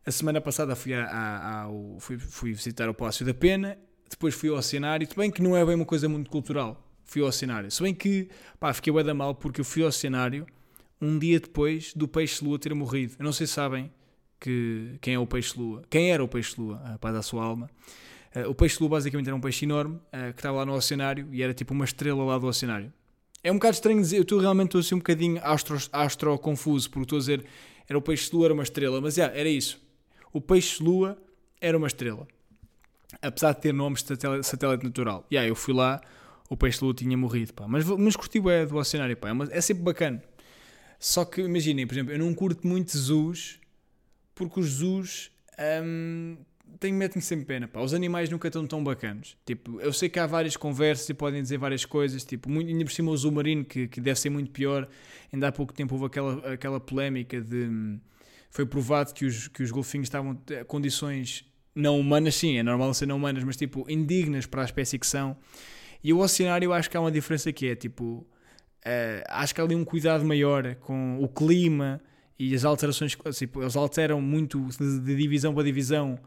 a 0.05 0.11
semana 0.11 0.39
passada 0.39 0.77
fui, 0.77 0.93
a, 0.93 1.07
a, 1.07 1.67
fui, 1.99 2.17
fui 2.17 2.53
visitar 2.53 2.87
o 2.87 2.93
Palácio 2.93 3.25
da 3.25 3.33
Pena, 3.33 3.77
depois 4.09 4.33
fui 4.33 4.47
ao 4.47 4.61
cenário, 4.61 5.05
se 5.05 5.15
bem 5.15 5.29
que 5.29 5.41
não 5.41 5.57
é 5.57 5.65
bem 5.65 5.75
uma 5.75 5.85
coisa 5.85 6.07
muito 6.07 6.31
cultural, 6.31 6.89
fui 7.03 7.21
ao 7.21 7.33
cenário. 7.33 7.69
Se 7.69 7.83
bem 7.83 7.93
que, 7.93 8.29
pá, 8.61 8.71
fiquei 8.73 8.93
bem 8.93 9.03
da 9.03 9.13
mal 9.13 9.35
porque 9.35 9.59
eu 9.59 9.65
fui 9.65 9.83
ao 9.83 9.91
cenário 9.91 10.47
um 11.01 11.19
dia 11.19 11.37
depois 11.37 11.93
do 11.93 12.07
Peixe-Lua 12.07 12.57
ter 12.57 12.73
morrido. 12.73 13.15
Eu 13.19 13.25
não 13.25 13.33
sei 13.33 13.45
se 13.45 13.53
sabem 13.53 13.91
que, 14.43 14.97
quem 14.99 15.13
é 15.13 15.19
o 15.19 15.25
peixe-lua, 15.25 15.83
quem 15.89 16.11
era 16.11 16.21
o 16.21 16.27
peixe-lua, 16.27 16.81
a 16.83 16.97
paz 16.97 17.13
da 17.13 17.21
sua 17.21 17.45
alma. 17.45 17.69
Uh, 18.35 18.49
o 18.49 18.53
peixe-lua 18.53 18.89
basicamente 18.89 19.27
era 19.27 19.35
um 19.35 19.39
peixe 19.39 19.63
enorme 19.63 19.95
uh, 19.95 20.33
que 20.33 20.39
estava 20.39 20.57
lá 20.57 20.65
no 20.65 20.73
oceanário 20.73 21.29
e 21.31 21.41
era 21.41 21.53
tipo 21.53 21.73
uma 21.73 21.85
estrela 21.85 22.21
lá 22.25 22.37
do 22.37 22.45
oceanário. 22.47 22.91
É 23.41 23.49
um 23.49 23.55
bocado 23.55 23.75
estranho 23.75 24.01
dizer, 24.01 24.17
eu 24.17 24.23
estou 24.23 24.39
realmente 24.39 24.67
estou 24.67 24.81
assim 24.81 24.95
um 24.95 24.97
bocadinho 24.97 25.39
astro, 25.43 25.77
astro 25.93 26.37
confuso, 26.39 26.89
porque 26.89 27.03
estou 27.03 27.15
a 27.17 27.19
dizer 27.19 27.45
era 27.87 27.97
o 27.97 28.01
peixe-lua, 28.01 28.47
era 28.47 28.53
uma 28.53 28.63
estrela, 28.63 28.99
mas 28.99 29.17
yeah, 29.17 29.33
era 29.37 29.47
isso. 29.47 29.81
O 30.33 30.41
peixe-lua 30.41 31.17
era 31.61 31.77
uma 31.77 31.87
estrela. 31.87 32.27
Apesar 33.21 33.53
de 33.53 33.61
ter 33.61 33.73
nomes 33.73 34.03
de 34.03 34.43
satélite, 34.43 34.83
natural. 34.83 35.25
E 35.31 35.35
yeah, 35.35 35.49
eu 35.49 35.55
fui 35.55 35.73
lá, 35.73 36.01
o 36.49 36.57
peixe-lua 36.57 36.93
tinha 36.93 37.17
morrido, 37.17 37.53
pá. 37.53 37.65
Mas, 37.67 37.85
mas 37.85 38.15
curti 38.15 38.41
é 38.49 38.65
do 38.65 38.75
oceanário, 38.75 39.15
pá. 39.15 39.29
É, 39.29 39.57
é 39.57 39.61
sempre 39.61 39.83
bacana. 39.83 40.21
Só 40.99 41.23
que 41.23 41.41
imaginem, 41.41 41.85
por 41.87 41.93
exemplo, 41.93 42.13
eu 42.13 42.19
não 42.19 42.33
curto 42.33 42.67
muito 42.67 42.97
zoos 42.97 43.59
porque 44.35 44.59
os 44.59 44.67
zoos 44.67 45.31
um, 45.83 46.37
têm, 46.79 46.93
metem 46.93 47.21
sempre 47.21 47.45
pena. 47.45 47.67
Pá. 47.67 47.81
Os 47.81 47.93
animais 47.93 48.29
nunca 48.29 48.47
estão 48.47 48.65
tão 48.65 48.83
bacanos. 48.83 49.37
Tipo, 49.45 49.79
eu 49.79 49.93
sei 49.93 50.09
que 50.09 50.19
há 50.19 50.25
várias 50.25 50.57
conversas 50.57 51.07
e 51.09 51.13
podem 51.13 51.41
dizer 51.41 51.57
várias 51.57 51.85
coisas, 51.85 52.23
tipo, 52.23 52.49
muito, 52.49 52.69
ainda 52.69 52.83
por 52.83 52.91
cima 52.91 53.11
o 53.11 53.17
zoo 53.17 53.31
marino, 53.31 53.63
que, 53.63 53.87
que 53.87 54.01
deve 54.01 54.19
ser 54.19 54.29
muito 54.29 54.51
pior. 54.51 54.87
Ainda 55.31 55.47
há 55.47 55.51
pouco 55.51 55.73
tempo 55.73 55.95
houve 55.95 56.05
aquela, 56.05 56.53
aquela 56.53 56.79
polémica 56.79 57.39
de. 57.41 57.65
Hum, 57.65 57.99
foi 58.49 58.67
provado 58.67 59.13
que 59.15 59.25
os, 59.25 59.47
que 59.47 59.63
os 59.63 59.71
golfinhos 59.71 60.05
estavam 60.05 60.39
em 60.51 60.63
condições 60.65 61.43
não 61.73 61.99
humanas, 61.99 62.35
sim, 62.35 62.57
é 62.57 62.61
normal 62.61 62.93
ser 62.93 63.07
não 63.07 63.15
humanas, 63.15 63.43
mas 63.43 63.57
tipo, 63.57 63.83
indignas 63.89 64.45
para 64.45 64.61
a 64.61 64.65
espécie 64.65 64.99
que 64.99 65.07
são. 65.07 65.35
E 66.03 66.13
o 66.13 66.19
oceanário 66.19 66.71
acho 66.71 66.87
que 66.87 66.95
há 66.95 66.99
uma 66.99 67.11
diferença 67.11 67.51
que 67.51 67.67
é, 67.67 67.75
tipo, 67.75 68.27
uh, 68.85 69.23
acho 69.29 69.55
que 69.55 69.61
há 69.61 69.63
ali 69.63 69.73
um 69.73 69.83
cuidado 69.83 70.23
maior 70.23 70.75
com 70.75 71.17
o 71.19 71.27
clima, 71.27 71.99
e 72.37 72.55
as 72.55 72.65
alterações, 72.65 73.15
tipo, 73.33 73.61
eles 73.61 73.75
alteram 73.75 74.21
muito 74.21 74.67
de, 74.79 75.15
divisão 75.15 75.53
para 75.53 75.63
divisão. 75.63 76.17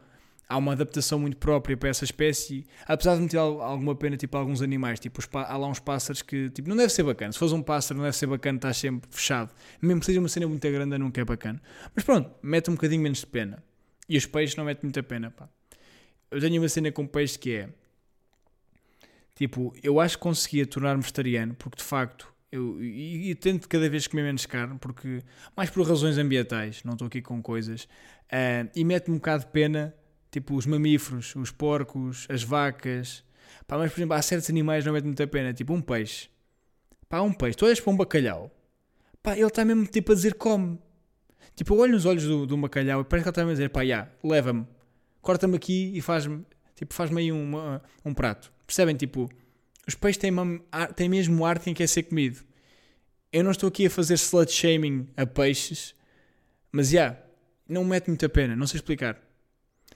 Há 0.49 0.55
uma 0.57 0.71
adaptação 0.71 1.19
muito 1.19 1.35
própria 1.35 1.75
para 1.75 1.89
essa 1.89 2.05
espécie, 2.05 2.65
apesar 2.85 3.15
de 3.15 3.21
me 3.21 3.27
ter 3.27 3.35
alguma 3.37 3.93
pena, 3.93 4.15
tipo, 4.15 4.37
alguns 4.37 4.61
animais, 4.61 4.97
tipo, 4.97 5.19
há 5.33 5.57
lá 5.57 5.67
uns 5.67 5.79
pássaros 5.79 6.21
que, 6.21 6.49
tipo, 6.49 6.69
não 6.69 6.77
deve 6.77 6.89
ser 6.89 7.03
bacana. 7.03 7.33
Se 7.33 7.39
fosse 7.39 7.53
um 7.53 7.61
pássaro, 7.61 7.97
não 7.97 8.05
deve 8.05 8.15
ser 8.15 8.27
bacana, 8.27 8.57
está 8.57 8.73
sempre 8.73 9.09
fechado. 9.11 9.53
Mesmo 9.81 9.99
que 9.99 10.05
seja 10.05 10.19
uma 10.21 10.29
cena 10.29 10.47
muito 10.47 10.65
grande, 10.71 10.97
nunca 10.97 11.19
é 11.19 11.25
bacana. 11.25 11.61
Mas 11.93 12.05
pronto, 12.05 12.31
mete 12.41 12.69
um 12.71 12.75
bocadinho 12.75 13.01
menos 13.01 13.19
de 13.19 13.27
pena. 13.27 13.61
E 14.07 14.17
os 14.17 14.25
peixes 14.25 14.55
não 14.55 14.63
metem 14.63 14.83
muita 14.83 15.03
pena, 15.03 15.31
pá. 15.31 15.49
Eu 16.31 16.39
tenho 16.39 16.61
uma 16.61 16.69
cena 16.69 16.93
com 16.93 17.05
peixe 17.05 17.37
que 17.37 17.51
é, 17.53 17.69
tipo, 19.35 19.75
eu 19.83 19.99
acho 19.99 20.17
que 20.17 20.23
conseguia 20.23 20.65
tornar-me 20.65 21.01
vegetariano, 21.01 21.55
porque 21.55 21.77
de 21.77 21.83
facto 21.83 22.33
eu, 22.51 22.81
e, 22.81 23.31
e, 23.31 23.35
tento 23.35 23.67
cada 23.67 23.89
vez 23.89 24.07
comer 24.07 24.23
menos 24.23 24.45
carne, 24.45 24.77
porque 24.79 25.21
mais 25.55 25.69
por 25.69 25.87
razões 25.87 26.17
ambientais, 26.17 26.83
não 26.83 26.93
estou 26.93 27.07
aqui 27.07 27.21
com 27.21 27.41
coisas, 27.41 27.83
uh, 27.83 28.69
e 28.75 28.83
mete-me 28.85 29.15
um 29.15 29.19
bocado 29.19 29.45
de 29.45 29.51
pena, 29.51 29.93
tipo 30.31 30.55
os 30.55 30.65
mamíferos, 30.65 31.35
os 31.35 31.51
porcos, 31.51 32.25
as 32.29 32.43
vacas. 32.43 33.23
Pá, 33.65 33.77
mas 33.77 33.91
por 33.91 33.99
exemplo, 33.99 34.15
há 34.15 34.21
certos 34.21 34.49
animais 34.49 34.85
não 34.85 34.93
mete 34.93 35.05
muita 35.05 35.27
pena, 35.27 35.53
tipo 35.53 35.73
um 35.73 35.81
peixe. 35.81 36.29
Pá, 37.09 37.21
um 37.21 37.33
peixe, 37.33 37.57
tu 37.57 37.65
olhas 37.65 37.79
para 37.79 37.91
um 37.91 37.97
bacalhau, 37.97 38.51
pá, 39.21 39.35
ele 39.35 39.45
está 39.45 39.65
mesmo 39.65 39.85
tipo 39.85 40.11
a 40.11 40.15
dizer 40.15 40.35
come. 40.35 40.79
Tipo, 41.55 41.73
eu 41.73 41.79
olho 41.79 41.93
nos 41.93 42.05
olhos 42.05 42.23
do, 42.23 42.45
do 42.45 42.55
bacalhau 42.57 43.01
e 43.01 43.03
parece 43.03 43.23
que 43.23 43.29
ele 43.29 43.31
está 43.31 43.41
a 43.41 43.51
dizer, 43.51 43.69
pá, 43.69 43.83
já, 43.83 44.07
leva-me, 44.23 44.65
corta-me 45.21 45.55
aqui 45.55 45.91
e 45.95 46.01
faz-me, 46.01 46.45
tipo, 46.75 46.93
faz-me 46.93 47.21
aí 47.21 47.31
um, 47.31 47.51
um 48.05 48.13
prato. 48.13 48.53
Percebem? 48.65 48.95
Tipo, 48.95 49.27
os 49.87 49.95
peixes 49.95 50.17
têm, 50.17 50.31
uma, 50.31 50.59
têm 50.95 51.07
mesmo 51.07 51.45
arte 51.45 51.69
em 51.69 51.73
que 51.73 51.81
é 51.81 51.87
ser 51.87 52.03
comido. 52.03 52.43
Eu 53.31 53.43
não 53.43 53.51
estou 53.51 53.69
aqui 53.69 53.85
a 53.85 53.89
fazer 53.89 54.15
slut 54.15 54.51
shaming 54.51 55.07
a 55.15 55.25
peixes, 55.25 55.95
mas 56.71 56.89
já, 56.89 56.99
yeah, 56.99 57.19
não 57.67 57.85
mete 57.85 58.07
muita 58.07 58.27
pena, 58.27 58.55
não 58.55 58.67
sei 58.67 58.79
explicar. 58.79 59.17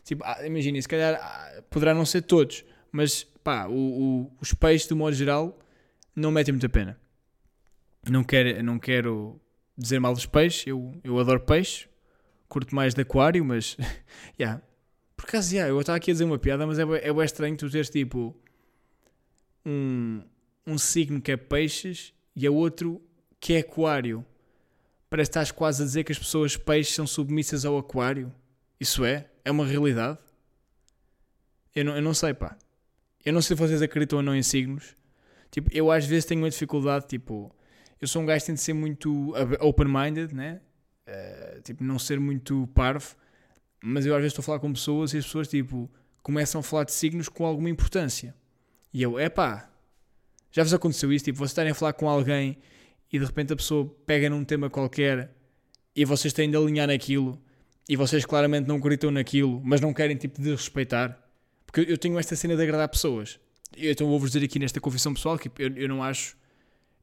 Tipo, 0.04 0.24
ah, 0.26 0.46
imagina, 0.46 0.82
se 0.82 0.88
calhar 0.88 1.20
ah, 1.22 1.62
poderá 1.70 1.94
não 1.94 2.06
ser 2.06 2.22
todos, 2.22 2.64
mas 2.92 3.24
pá, 3.44 3.68
o, 3.68 3.74
o, 3.74 4.32
os 4.42 4.54
peixes, 4.54 4.88
de 4.88 4.94
modo 4.94 5.14
geral, 5.14 5.60
não 6.16 6.32
metem 6.32 6.54
muita 6.54 6.70
pena. 6.70 6.98
Não 8.10 8.24
quero, 8.24 8.64
não 8.64 8.80
quero 8.80 9.40
dizer 9.78 10.00
mal 10.00 10.14
dos 10.14 10.26
peixes, 10.26 10.66
eu, 10.68 10.94
eu 11.04 11.20
adoro 11.20 11.42
peixe, 11.42 11.88
curto 12.48 12.74
mais 12.74 12.94
de 12.94 13.02
aquário, 13.02 13.44
mas, 13.44 13.78
yeah. 14.40 14.62
Por 15.18 15.26
acaso, 15.28 15.54
yeah, 15.54 15.70
eu 15.72 15.80
estava 15.80 15.98
aqui 15.98 16.12
a 16.12 16.14
dizer 16.14 16.24
uma 16.24 16.40
piada, 16.40 16.66
mas 16.66 16.80
é, 16.80 16.84
é 16.84 17.26
estranho 17.26 17.56
tu 17.56 17.70
teres 17.70 17.90
tipo 17.90 18.36
um, 19.66 20.24
um 20.66 20.78
signo 20.78 21.22
que 21.22 21.32
é 21.32 21.38
peixes 21.38 22.14
e 22.36 22.46
a 22.48 22.52
outro 22.52 23.02
que 23.40 23.54
é 23.54 23.60
aquário. 23.60 24.26
Parece 25.10 25.30
que 25.30 25.32
estás 25.32 25.52
quase 25.52 25.82
a 25.82 25.86
dizer 25.86 26.04
que 26.04 26.12
as 26.12 26.20
pessoas 26.20 26.56
peixes 26.56 26.96
são 26.96 27.06
submissas 27.06 27.66
ao 27.66 27.78
aquário. 27.78 28.34
Isso 28.80 29.04
é? 29.04 29.30
É 29.44 29.52
uma 29.52 29.66
realidade? 29.66 30.18
Eu 31.76 31.86
não, 31.86 31.96
eu 31.96 32.02
não 32.02 32.14
sei, 32.14 32.34
pá. 32.34 32.58
Eu 33.24 33.34
não 33.34 33.42
sei 33.42 33.56
se 33.56 33.62
vocês 33.62 33.82
acreditam 33.82 34.18
ou 34.18 34.24
não 34.24 34.36
em 34.36 34.44
signos. 34.44 34.96
Tipo, 35.50 35.70
eu 35.74 35.92
às 35.92 36.06
vezes 36.06 36.26
tenho 36.26 36.42
uma 36.42 36.50
dificuldade, 36.50 37.08
tipo... 37.08 37.54
eu 38.00 38.08
sou 38.08 38.22
um 38.22 38.26
gajo 38.26 38.40
que 38.40 38.48
tenta 38.48 38.62
ser 38.62 38.74
muito 38.74 39.34
open-minded, 39.60 40.34
né? 40.34 40.62
Uh, 41.08 41.62
tipo, 41.62 41.84
não 41.84 42.00
ser 42.00 42.20
muito 42.20 42.68
parvo, 42.74 43.16
mas 43.84 44.06
eu 44.06 44.14
às 44.16 44.22
vezes 44.22 44.32
estou 44.32 44.44
a 44.44 44.46
falar 44.46 44.60
com 44.60 44.72
pessoas 44.72 45.14
e 45.14 45.18
as 45.18 45.26
pessoas, 45.26 45.48
tipo, 45.48 45.92
começam 46.24 46.60
a 46.60 46.64
falar 46.64 46.86
de 46.86 46.94
signos 46.94 47.28
com 47.28 47.46
alguma 47.46 47.70
importância. 47.70 48.34
E 48.94 49.02
eu, 49.02 49.20
epá, 49.20 49.70
já 50.52 50.64
vos 50.64 50.74
aconteceu 50.74 51.12
isso? 51.14 51.26
Tipo, 51.26 51.38
vocês 51.40 51.52
estarem 51.52 51.72
a 51.72 51.76
falar 51.76 51.94
com 51.94 52.10
alguém 52.10 52.58
e 53.12 53.20
de 53.20 53.26
repente 53.26 53.54
a 53.54 53.56
pessoa 53.56 53.86
pega 54.06 54.30
num 54.30 54.44
tema 54.44 54.70
qualquer 54.70 55.34
e 55.96 56.06
vocês 56.06 56.34
têm 56.34 56.50
de 56.50 56.58
alinhar 56.58 56.88
naquilo 56.88 57.42
e 57.88 57.96
vocês 57.96 58.26
claramente 58.26 58.68
não 58.68 58.78
acreditam 58.78 59.12
naquilo, 59.12 59.62
mas 59.64 59.82
não 59.82 59.94
querem 59.94 60.16
tipo 60.16 60.42
de 60.42 60.52
respeitar. 60.52 61.18
Porque 61.66 61.82
eu 61.92 61.98
tenho 61.98 62.20
esta 62.20 62.36
cena 62.36 62.56
de 62.56 62.62
agradar 62.64 62.90
pessoas. 62.90 63.40
Então 63.78 64.08
vou-vos 64.08 64.32
dizer 64.32 64.46
aqui 64.46 64.60
nesta 64.60 64.82
confissão 64.82 65.14
pessoal 65.14 65.38
que 65.38 65.50
eu, 65.62 65.76
eu 65.76 65.88
não 65.88 66.04
acho 66.04 66.36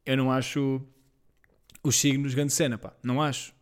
eu 0.05 0.17
não 0.17 0.31
acho 0.31 0.81
os 1.83 1.97
signos 1.97 2.35
grande 2.35 2.53
cena, 2.53 2.79
pá. 2.79 2.95
Não 3.03 3.21
acho. 3.21 3.53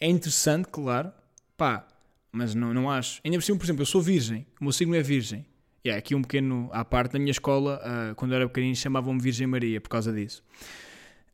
É 0.00 0.08
interessante, 0.08 0.68
claro, 0.68 1.12
pá, 1.56 1.86
mas 2.30 2.54
não, 2.54 2.72
não 2.72 2.90
acho. 2.90 3.20
Ainda 3.24 3.36
por 3.36 3.42
cima, 3.42 3.58
por 3.58 3.64
exemplo, 3.64 3.82
eu 3.82 3.86
sou 3.86 4.00
virgem, 4.00 4.46
o 4.60 4.64
meu 4.64 4.72
signo 4.72 4.94
é 4.94 5.02
virgem. 5.02 5.44
Yeah, 5.84 5.98
aqui 5.98 6.14
um 6.14 6.22
pequeno 6.22 6.68
à 6.72 6.84
parte, 6.84 7.12
na 7.12 7.18
minha 7.20 7.30
escola, 7.30 7.80
uh, 7.82 8.14
quando 8.14 8.32
eu 8.32 8.36
era 8.36 8.48
pequenino, 8.48 8.74
chamavam-me 8.74 9.20
Virgem 9.20 9.46
Maria 9.46 9.80
por 9.80 9.88
causa 9.88 10.12
disso. 10.12 10.42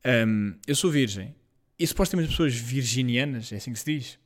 Um, 0.05 0.55
eu 0.67 0.77
sou 0.77 0.91
virgem. 0.91 1.35
E 1.79 1.87
supostamente 1.87 2.27
as 2.29 2.33
pessoas 2.33 2.55
virginianas, 2.55 3.53
é 3.53 3.57
assim 3.57 3.73
que 3.73 3.79
se 3.79 3.85
diz? 3.85 4.19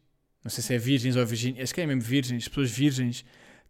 Não 0.42 0.50
sei 0.50 0.62
se 0.62 0.74
é 0.74 0.78
virgens 0.78 1.16
ou 1.16 1.24
virginianas, 1.24 1.64
acho 1.64 1.74
que 1.74 1.80
é 1.80 1.86
mesmo 1.86 2.02
virgens. 2.02 2.42
As 2.42 2.48
pessoas 2.48 2.70
virgens 2.70 3.24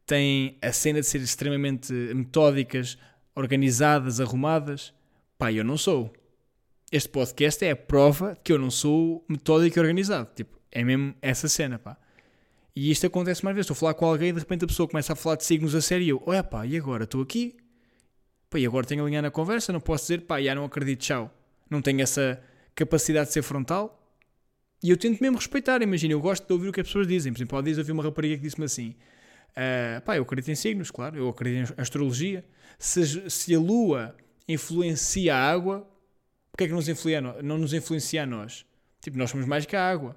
têm 0.07 0.57
a 0.63 0.73
cena 0.73 1.01
de 1.01 1.07
ser 1.07 1.21
extremamente 1.21 1.93
metódicas, 1.93 2.99
organizadas, 3.35 4.21
arrumadas. 4.21 4.93
Pá, 5.37 5.53
eu 5.53 5.63
não 5.63 5.77
sou. 5.77 6.13
Este 6.91 7.09
podcast 7.11 7.65
é 7.65 7.71
a 7.71 7.77
prova 7.77 8.33
de 8.35 8.41
que 8.43 8.53
eu 8.53 8.59
não 8.59 8.71
sou 8.71 9.25
metódico 9.29 9.79
e 9.79 9.81
organizado. 9.81 10.31
Tipo, 10.35 10.59
é 10.73 10.83
mesmo 10.83 11.15
essa 11.21 11.49
cena, 11.49 11.79
pá. 11.79 11.97
E 12.79 12.93
isto 12.93 13.05
acontece 13.09 13.45
mais 13.45 13.57
vezes. 13.57 13.69
Estou 13.69 13.75
a 13.75 13.81
falar 13.81 13.95
com 13.95 14.07
alguém 14.07 14.29
e 14.29 14.33
de 14.33 14.39
repente 14.39 14.65
a 14.65 14.69
pessoa 14.69 14.89
começa 14.89 15.13
a 15.13 15.17
falar 15.17 15.35
de 15.35 15.45
signos 15.45 15.75
a 15.75 15.83
sério 15.83 16.05
e 16.05 16.11
eu, 16.11 16.23
olha 16.25 16.45
pá, 16.45 16.65
e 16.65 16.77
agora? 16.77 17.03
Estou 17.03 17.21
aqui. 17.21 17.57
Pá, 18.49 18.57
e 18.57 18.65
agora 18.65 18.87
tenho 18.87 19.03
a 19.03 19.09
linha 19.09 19.21
na 19.21 19.33
conversa, 19.33 19.73
não 19.73 19.81
posso 19.81 20.05
dizer, 20.05 20.21
pá, 20.21 20.41
já 20.41 20.55
não 20.55 20.65
acredito, 20.65 21.01
tchau. 21.01 21.29
Não 21.69 21.83
tenho 21.83 22.01
essa 22.01 22.41
capacidade 22.77 23.27
de 23.27 23.33
ser 23.33 23.43
frontal. 23.43 24.17
E 24.81 24.91
eu 24.91 24.97
tento 24.97 25.21
mesmo 25.21 25.39
respeitar, 25.39 25.83
imagina, 25.83 26.13
eu 26.13 26.21
gosto 26.21 26.47
de 26.47 26.53
ouvir 26.53 26.69
o 26.69 26.73
que 26.73 26.81
as 26.81 26.87
pessoas 26.87 27.09
dizem. 27.09 27.33
Por 27.33 27.39
exemplo, 27.39 27.59
há 27.59 27.63
dias 27.63 27.79
ouvi 27.79 27.91
uma 27.91 28.05
rapariga 28.05 28.37
que 28.37 28.43
disse-me 28.43 28.67
assim: 28.67 28.95
uh, 29.51 30.01
pá, 30.03 30.17
eu 30.17 30.23
acredito 30.23 30.49
em 30.49 30.55
signos, 30.55 30.93
claro, 30.93 31.17
eu 31.17 31.29
acredito 31.29 31.75
em 31.77 31.83
astrologia. 31.83 32.45
Se, 32.79 33.29
se 33.29 33.57
a 33.57 33.59
lua 33.59 34.15
influencia 34.47 35.35
a 35.35 35.51
água, 35.51 35.85
porque 36.53 36.63
é 36.63 36.69
que 36.69 36.73
nos 36.73 36.89
influencia, 36.89 37.43
não 37.43 37.59
nos 37.59 37.73
influencia 37.73 38.23
a 38.23 38.27
nós? 38.27 38.65
Tipo, 39.01 39.19
nós 39.19 39.31
somos 39.31 39.47
mais 39.47 39.67
que 39.67 39.75
a 39.75 39.85
água. 39.85 40.15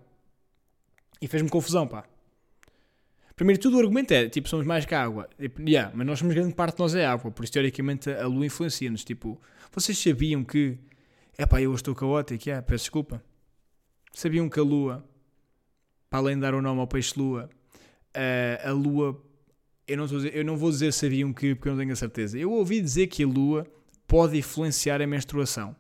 E 1.19 1.27
fez-me 1.27 1.49
confusão, 1.49 1.87
pá. 1.87 2.05
Primeiro 3.41 3.59
tudo, 3.59 3.77
o 3.77 3.79
argumento 3.79 4.11
é, 4.11 4.29
tipo, 4.29 4.47
somos 4.47 4.67
mais 4.67 4.85
que 4.85 4.93
a 4.93 5.01
água. 5.01 5.27
Tipo, 5.35 5.63
yeah, 5.67 5.91
mas 5.95 6.05
nós 6.05 6.19
somos 6.19 6.35
grande 6.35 6.53
parte 6.53 6.75
de 6.75 6.79
nós 6.83 6.93
é 6.93 7.07
água, 7.07 7.31
por 7.31 7.43
isso, 7.43 7.51
teoricamente, 7.51 8.07
a 8.11 8.27
lua 8.27 8.45
influencia-nos. 8.45 9.03
Tipo, 9.03 9.41
vocês 9.71 9.97
sabiam 9.97 10.43
que... 10.43 10.77
É 11.35 11.47
pá, 11.47 11.59
eu 11.59 11.73
estou 11.73 11.95
caótico, 11.95 12.47
yeah, 12.47 12.63
peço 12.63 12.83
desculpa. 12.83 13.19
Sabiam 14.13 14.47
que 14.47 14.59
a 14.59 14.61
lua, 14.61 15.03
para 16.07 16.19
além 16.19 16.35
de 16.35 16.41
dar 16.41 16.53
o 16.53 16.61
nome 16.61 16.81
ao 16.81 16.85
peixe-lua, 16.85 17.49
uh, 18.15 18.69
a 18.69 18.71
lua... 18.73 19.19
Eu 19.87 19.97
não, 19.97 20.05
dizer, 20.05 20.35
eu 20.35 20.45
não 20.45 20.55
vou 20.55 20.69
dizer 20.69 20.93
sabiam 20.93 21.33
que, 21.33 21.55
porque 21.55 21.69
eu 21.69 21.71
não 21.71 21.79
tenho 21.79 21.93
a 21.93 21.95
certeza. 21.95 22.37
Eu 22.37 22.51
ouvi 22.51 22.79
dizer 22.79 23.07
que 23.07 23.23
a 23.23 23.27
lua 23.27 23.65
pode 24.07 24.37
influenciar 24.37 25.01
a 25.01 25.07
menstruação. 25.07 25.75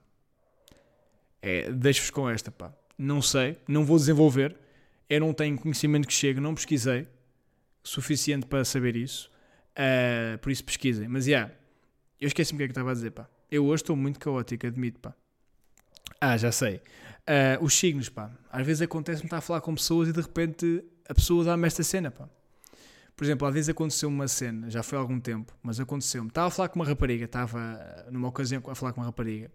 É, 1.39 1.71
deixo-vos 1.71 2.09
com 2.09 2.27
esta, 2.27 2.49
pá. 2.49 2.73
Não 2.97 3.21
sei, 3.21 3.55
não 3.67 3.85
vou 3.85 3.99
desenvolver. 3.99 4.57
Eu 5.07 5.19
não 5.19 5.31
tenho 5.31 5.59
conhecimento 5.59 6.07
que 6.07 6.13
chegue, 6.15 6.39
não 6.39 6.55
pesquisei 6.55 7.05
suficiente 7.83 8.45
para 8.45 8.63
saber 8.65 8.95
isso. 8.95 9.29
Uh, 9.71 10.37
por 10.39 10.51
isso 10.51 10.63
pesquisem. 10.63 11.07
Mas, 11.07 11.27
yeah, 11.27 11.51
eu 12.19 12.27
esqueci-me 12.27 12.57
o 12.57 12.59
que 12.59 12.63
é 12.63 12.67
que 12.67 12.71
estava 12.71 12.91
a 12.91 12.93
dizer, 12.93 13.11
pá. 13.11 13.27
Eu 13.49 13.65
hoje 13.65 13.83
estou 13.83 13.95
muito 13.95 14.19
caótico, 14.19 14.67
admito, 14.67 14.99
pá. 14.99 15.13
Ah, 16.19 16.37
já 16.37 16.51
sei. 16.51 16.75
Uh, 17.21 17.63
os 17.63 17.73
signos, 17.73 18.09
pá. 18.09 18.31
Às 18.51 18.65
vezes 18.65 18.81
acontece-me 18.81 19.25
estar 19.25 19.37
a 19.37 19.41
falar 19.41 19.61
com 19.61 19.73
pessoas 19.73 20.09
e 20.09 20.13
de 20.13 20.21
repente 20.21 20.83
a 21.07 21.13
pessoa 21.13 21.43
dá-me 21.43 21.67
esta 21.67 21.83
cena, 21.83 22.11
pá. 22.11 22.29
Por 23.15 23.25
exemplo, 23.25 23.47
às 23.47 23.53
vezes 23.53 23.69
aconteceu 23.69 24.09
uma 24.09 24.27
cena, 24.27 24.69
já 24.69 24.81
foi 24.81 24.97
há 24.97 25.01
algum 25.01 25.19
tempo, 25.19 25.53
mas 25.61 25.79
aconteceu-me. 25.79 26.29
Estava 26.29 26.47
a 26.47 26.51
falar 26.51 26.69
com 26.69 26.79
uma 26.79 26.85
rapariga, 26.85 27.25
estava 27.25 28.05
numa 28.09 28.27
ocasião 28.27 28.63
a 28.67 28.73
falar 28.73 28.93
com 28.93 29.01
uma 29.01 29.05
rapariga. 29.05 29.51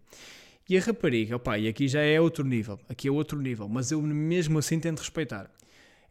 E 0.69 0.77
a 0.77 0.81
rapariga, 0.81 1.37
opá, 1.37 1.59
e 1.59 1.69
aqui 1.69 1.89
já 1.89 2.01
é 2.01 2.21
outro 2.21 2.45
nível, 2.45 2.79
aqui 2.89 3.09
é 3.09 3.11
outro 3.11 3.41
nível, 3.41 3.69
mas 3.69 3.91
eu 3.91 4.03
mesmo 4.03 4.59
assim 4.59 4.79
tento 4.79 4.99
respeitar. 4.99 5.51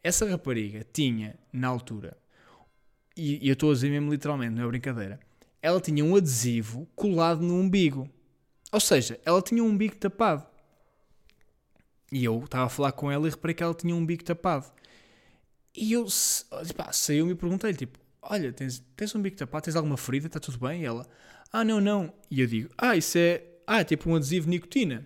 Essa 0.06 0.24
rapariga 0.24 0.86
tinha, 0.92 1.36
na 1.52 1.66
altura, 1.66 2.16
e, 3.16 3.44
e 3.44 3.48
eu 3.48 3.54
estou 3.54 3.72
a 3.72 3.74
dizer 3.74 3.90
mesmo 3.90 4.08
literalmente, 4.08 4.54
não 4.54 4.62
é 4.62 4.68
brincadeira, 4.68 5.18
ela 5.60 5.80
tinha 5.80 6.04
um 6.04 6.14
adesivo 6.14 6.86
colado 6.94 7.42
no 7.42 7.54
umbigo. 7.54 8.08
Ou 8.70 8.78
seja, 8.78 9.18
ela 9.24 9.42
tinha 9.42 9.64
um 9.64 9.66
umbigo 9.66 9.96
tapado. 9.96 10.46
E 12.12 12.24
eu 12.24 12.38
estava 12.44 12.66
a 12.66 12.68
falar 12.68 12.92
com 12.92 13.10
ela 13.10 13.26
e 13.26 13.30
reparei 13.30 13.52
que 13.52 13.64
ela 13.64 13.74
tinha 13.74 13.92
um 13.92 13.98
umbigo 13.98 14.22
tapado. 14.22 14.70
E 15.74 15.92
eu 15.92 16.06
pá, 16.76 16.92
saiu-me 16.92 17.32
e 17.32 17.34
perguntei-lhe, 17.34 17.76
tipo, 17.76 17.98
olha, 18.22 18.52
tens, 18.52 18.84
tens 18.94 19.12
um 19.12 19.18
umbigo 19.18 19.34
tapado, 19.36 19.64
tens 19.64 19.74
alguma 19.74 19.96
ferida, 19.96 20.28
está 20.28 20.38
tudo 20.38 20.58
bem? 20.60 20.82
E 20.82 20.84
ela, 20.84 21.04
ah, 21.52 21.64
não, 21.64 21.80
não. 21.80 22.14
E 22.30 22.42
eu 22.42 22.46
digo, 22.46 22.70
ah, 22.78 22.96
isso 22.96 23.18
é, 23.18 23.42
ah, 23.66 23.80
é 23.80 23.84
tipo 23.84 24.08
um 24.08 24.14
adesivo 24.14 24.44
de 24.44 24.50
nicotina. 24.50 25.04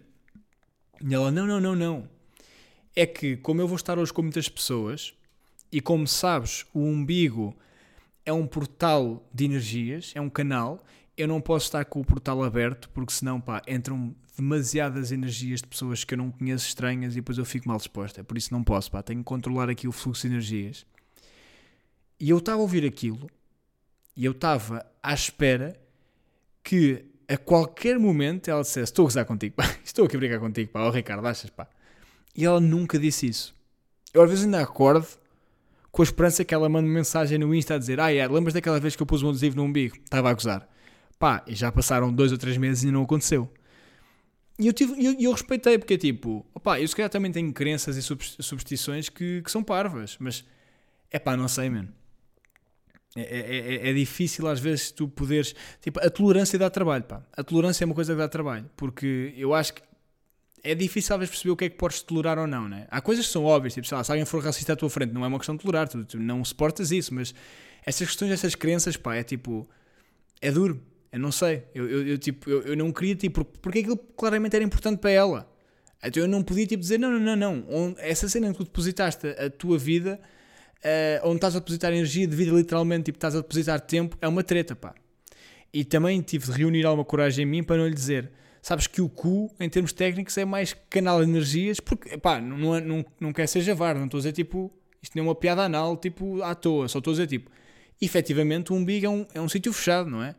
E 1.00 1.14
ela, 1.14 1.30
não, 1.30 1.46
não, 1.46 1.58
não, 1.58 1.74
não 1.74 2.19
é 2.94 3.06
que, 3.06 3.36
como 3.36 3.60
eu 3.60 3.68
vou 3.68 3.76
estar 3.76 3.98
hoje 3.98 4.12
com 4.12 4.22
muitas 4.22 4.48
pessoas, 4.48 5.14
e 5.70 5.80
como 5.80 6.06
sabes, 6.06 6.66
o 6.74 6.80
umbigo 6.80 7.56
é 8.24 8.32
um 8.32 8.46
portal 8.46 9.26
de 9.32 9.44
energias, 9.44 10.12
é 10.14 10.20
um 10.20 10.28
canal, 10.28 10.84
eu 11.16 11.28
não 11.28 11.40
posso 11.40 11.66
estar 11.66 11.84
com 11.84 12.00
o 12.00 12.04
portal 12.04 12.42
aberto, 12.42 12.88
porque 12.90 13.12
senão, 13.12 13.40
pá, 13.40 13.62
entram 13.68 14.14
demasiadas 14.36 15.12
energias 15.12 15.60
de 15.60 15.68
pessoas 15.68 16.02
que 16.02 16.14
eu 16.14 16.18
não 16.18 16.30
conheço 16.30 16.66
estranhas 16.66 17.12
e 17.12 17.16
depois 17.16 17.38
eu 17.38 17.44
fico 17.44 17.68
mal 17.68 17.76
disposta. 17.76 18.24
Por 18.24 18.38
isso 18.38 18.52
não 18.52 18.64
posso, 18.64 18.90
pá, 18.90 19.02
tenho 19.02 19.20
que 19.20 19.24
controlar 19.24 19.68
aqui 19.68 19.86
o 19.86 19.92
fluxo 19.92 20.26
de 20.26 20.34
energias. 20.34 20.86
E 22.18 22.30
eu 22.30 22.38
estava 22.38 22.58
a 22.58 22.62
ouvir 22.62 22.84
aquilo, 22.84 23.28
e 24.16 24.24
eu 24.24 24.32
estava 24.32 24.84
à 25.02 25.14
espera 25.14 25.78
que 26.62 27.04
a 27.28 27.36
qualquer 27.36 27.98
momento 27.98 28.48
ela 28.48 28.62
dissesse: 28.62 28.90
Estou 28.90 29.04
a 29.04 29.06
gozar 29.06 29.24
contigo, 29.24 29.54
pá, 29.56 29.64
estou 29.84 30.04
aqui 30.04 30.16
a 30.16 30.18
brincar 30.18 30.40
contigo, 30.40 30.70
pá, 30.70 30.84
oh 30.84 30.90
Ricardo, 30.90 31.26
achas, 31.26 31.50
pá. 31.50 31.68
E 32.34 32.44
ela 32.44 32.60
nunca 32.60 32.98
disse 32.98 33.26
isso. 33.26 33.54
Eu 34.12 34.22
às 34.22 34.30
vezes 34.30 34.44
ainda 34.44 34.60
acordo 34.60 35.06
com 35.90 36.02
a 36.02 36.04
esperança 36.04 36.44
que 36.44 36.54
ela 36.54 36.68
mande 36.68 36.88
mensagem 36.88 37.38
no 37.38 37.54
Insta 37.54 37.74
a 37.74 37.78
dizer: 37.78 38.00
Ah, 38.00 38.12
é, 38.12 38.26
lembras 38.26 38.54
daquela 38.54 38.80
vez 38.80 38.96
que 38.96 39.02
eu 39.02 39.06
pus 39.06 39.22
um 39.22 39.30
adesivo 39.30 39.56
no 39.56 39.64
umbigo? 39.64 39.96
Estava 39.96 40.30
a 40.30 40.34
gozar. 40.34 40.68
Pá, 41.18 41.44
e 41.46 41.54
já 41.54 41.70
passaram 41.70 42.12
dois 42.12 42.32
ou 42.32 42.38
três 42.38 42.56
meses 42.56 42.84
e 42.84 42.90
não 42.90 43.02
aconteceu. 43.02 43.50
E 44.58 44.66
eu, 44.66 44.72
tive, 44.72 44.92
eu, 45.02 45.16
eu 45.18 45.32
respeitei, 45.32 45.78
porque 45.78 45.96
tipo, 45.96 46.44
opá, 46.54 46.80
eu 46.80 46.86
se 46.86 46.94
calhar 46.94 47.10
também 47.10 47.32
tenho 47.32 47.52
crenças 47.52 47.96
e 47.96 48.02
superstições 48.02 49.08
que, 49.08 49.42
que 49.42 49.50
são 49.50 49.62
parvas, 49.62 50.16
mas 50.20 50.44
é 51.10 51.18
pá, 51.18 51.36
não 51.36 51.48
sei, 51.48 51.70
mano. 51.70 51.88
É, 53.16 53.22
é, 53.22 53.58
é, 53.58 53.90
é, 53.90 53.92
difícil 53.92 54.46
às 54.46 54.60
vezes 54.60 54.92
tu 54.92 55.08
poderes. 55.08 55.54
Tipo, 55.80 55.98
a 56.00 56.08
tolerância 56.08 56.58
dá 56.58 56.70
trabalho, 56.70 57.04
pá. 57.04 57.22
A 57.32 57.42
tolerância 57.42 57.84
é 57.84 57.86
uma 57.86 57.94
coisa 57.94 58.12
que 58.12 58.18
dá 58.18 58.28
trabalho, 58.28 58.70
porque 58.76 59.34
eu 59.36 59.52
acho 59.52 59.74
que 59.74 59.82
é 60.62 60.74
difícil 60.74 61.14
às 61.14 61.20
vezes 61.20 61.34
perceber 61.34 61.52
o 61.52 61.56
que 61.56 61.64
é 61.64 61.68
que 61.70 61.76
podes 61.76 62.02
tolerar 62.02 62.38
ou 62.38 62.46
não, 62.46 62.68
né? 62.68 62.86
Há 62.90 63.00
coisas 63.00 63.26
que 63.26 63.32
são 63.32 63.44
óbvias, 63.44 63.74
tipo, 63.74 63.86
sei 63.86 63.96
lá, 63.96 64.04
se 64.04 64.10
alguém 64.10 64.24
for 64.24 64.42
racista 64.42 64.72
à 64.72 64.76
tua 64.76 64.90
frente, 64.90 65.12
não 65.12 65.24
é 65.24 65.28
uma 65.28 65.38
questão 65.38 65.56
de 65.56 65.62
tolerar, 65.62 65.88
tu, 65.88 66.04
tu 66.04 66.18
não 66.18 66.44
suportas 66.44 66.90
isso, 66.90 67.14
mas 67.14 67.34
essas 67.84 68.06
questões, 68.06 68.30
essas 68.30 68.54
crenças, 68.54 68.96
pá, 68.96 69.16
é 69.16 69.22
tipo, 69.22 69.68
é 70.40 70.50
duro, 70.50 70.82
eu 71.10 71.18
não 71.18 71.32
sei, 71.32 71.64
eu, 71.74 71.88
eu, 71.88 72.06
eu 72.08 72.18
tipo, 72.18 72.48
eu, 72.48 72.62
eu, 72.62 72.76
não 72.76 72.92
queria, 72.92 73.14
tipo, 73.14 73.44
porque 73.44 73.80
aquilo 73.80 73.96
claramente 73.96 74.54
era 74.54 74.64
importante 74.64 74.98
para 74.98 75.10
ela, 75.10 75.52
então 76.02 76.22
eu 76.22 76.28
não 76.28 76.42
podia, 76.42 76.66
tipo, 76.66 76.80
dizer, 76.80 76.98
não, 76.98 77.10
não, 77.18 77.36
não, 77.36 77.56
não, 77.56 77.94
essa 77.98 78.28
cena 78.28 78.48
em 78.48 78.52
que 78.52 78.58
tu 78.58 78.64
depositaste 78.64 79.26
a 79.28 79.50
tua 79.50 79.78
vida, 79.78 80.20
uh, 80.78 81.28
onde 81.28 81.36
estás 81.36 81.56
a 81.56 81.58
depositar 81.58 81.92
energia 81.92 82.26
de 82.26 82.36
vida, 82.36 82.52
literalmente, 82.52 83.04
tipo, 83.04 83.16
estás 83.16 83.34
a 83.34 83.40
depositar 83.40 83.80
tempo, 83.80 84.16
é 84.20 84.28
uma 84.28 84.42
treta, 84.42 84.76
pá. 84.76 84.94
E 85.72 85.84
também 85.84 86.20
tive 86.20 86.46
de 86.46 86.52
reunir 86.52 86.84
alguma 86.84 87.04
coragem 87.04 87.44
em 87.44 87.48
mim 87.48 87.62
para 87.62 87.76
não 87.76 87.86
lhe 87.86 87.94
dizer 87.94 88.30
sabes 88.62 88.86
que 88.86 89.00
o 89.00 89.08
cu, 89.08 89.50
em 89.58 89.68
termos 89.68 89.92
técnicos, 89.92 90.36
é 90.38 90.44
mais 90.44 90.74
canal 90.88 91.24
de 91.24 91.30
energias, 91.30 91.80
porque, 91.80 92.16
pá, 92.18 92.40
não, 92.40 92.74
é, 92.74 92.80
não, 92.80 93.04
não 93.18 93.32
quer 93.32 93.46
ser 93.46 93.60
javar, 93.60 93.94
não 93.94 94.04
estou 94.04 94.18
a 94.18 94.20
dizer 94.20 94.32
tipo, 94.32 94.72
isto 95.02 95.16
não 95.16 95.24
é 95.24 95.28
uma 95.28 95.34
piada 95.34 95.62
anal, 95.62 95.96
tipo, 95.96 96.42
à 96.42 96.54
toa, 96.54 96.88
só 96.88 96.98
estou 96.98 97.12
a 97.12 97.14
dizer 97.14 97.26
tipo, 97.26 97.50
efetivamente 98.00 98.72
o 98.72 98.76
umbigo 98.76 99.06
é 99.06 99.08
um, 99.08 99.26
é 99.34 99.40
um 99.40 99.48
sítio 99.48 99.72
fechado, 99.72 100.10
não 100.10 100.22
é? 100.22 100.34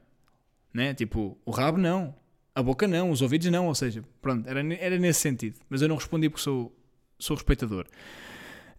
Né? 0.74 0.94
Tipo, 0.94 1.38
o 1.46 1.52
rabo 1.52 1.78
não, 1.78 2.16
a 2.56 2.62
boca 2.62 2.88
não, 2.88 3.12
os 3.12 3.22
ouvidos 3.22 3.50
não, 3.50 3.68
ou 3.68 3.76
seja, 3.76 4.04
pronto, 4.22 4.48
era, 4.48 4.62
era 4.76 4.98
nesse 4.98 5.20
sentido, 5.20 5.60
mas 5.70 5.82
eu 5.82 5.88
não 5.88 5.96
respondi 5.96 6.30
porque 6.30 6.44
sou, 6.44 6.76
sou 7.18 7.36
respeitador. 7.36 7.86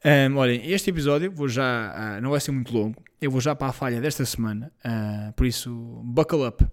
Um, 0.04 0.36
olhem, 0.36 0.68
este 0.68 0.90
episódio 0.90 1.30
vou 1.30 1.48
já, 1.48 2.18
uh, 2.18 2.20
não 2.20 2.30
vai 2.30 2.40
ser 2.40 2.50
muito 2.50 2.72
longo, 2.76 3.00
eu 3.20 3.30
vou 3.30 3.40
já 3.40 3.54
para 3.54 3.68
a 3.68 3.72
falha 3.72 4.00
desta 4.00 4.24
semana, 4.24 4.72
uh, 4.84 5.32
por 5.34 5.46
isso, 5.46 5.70
buckle 6.04 6.46
up. 6.46 6.66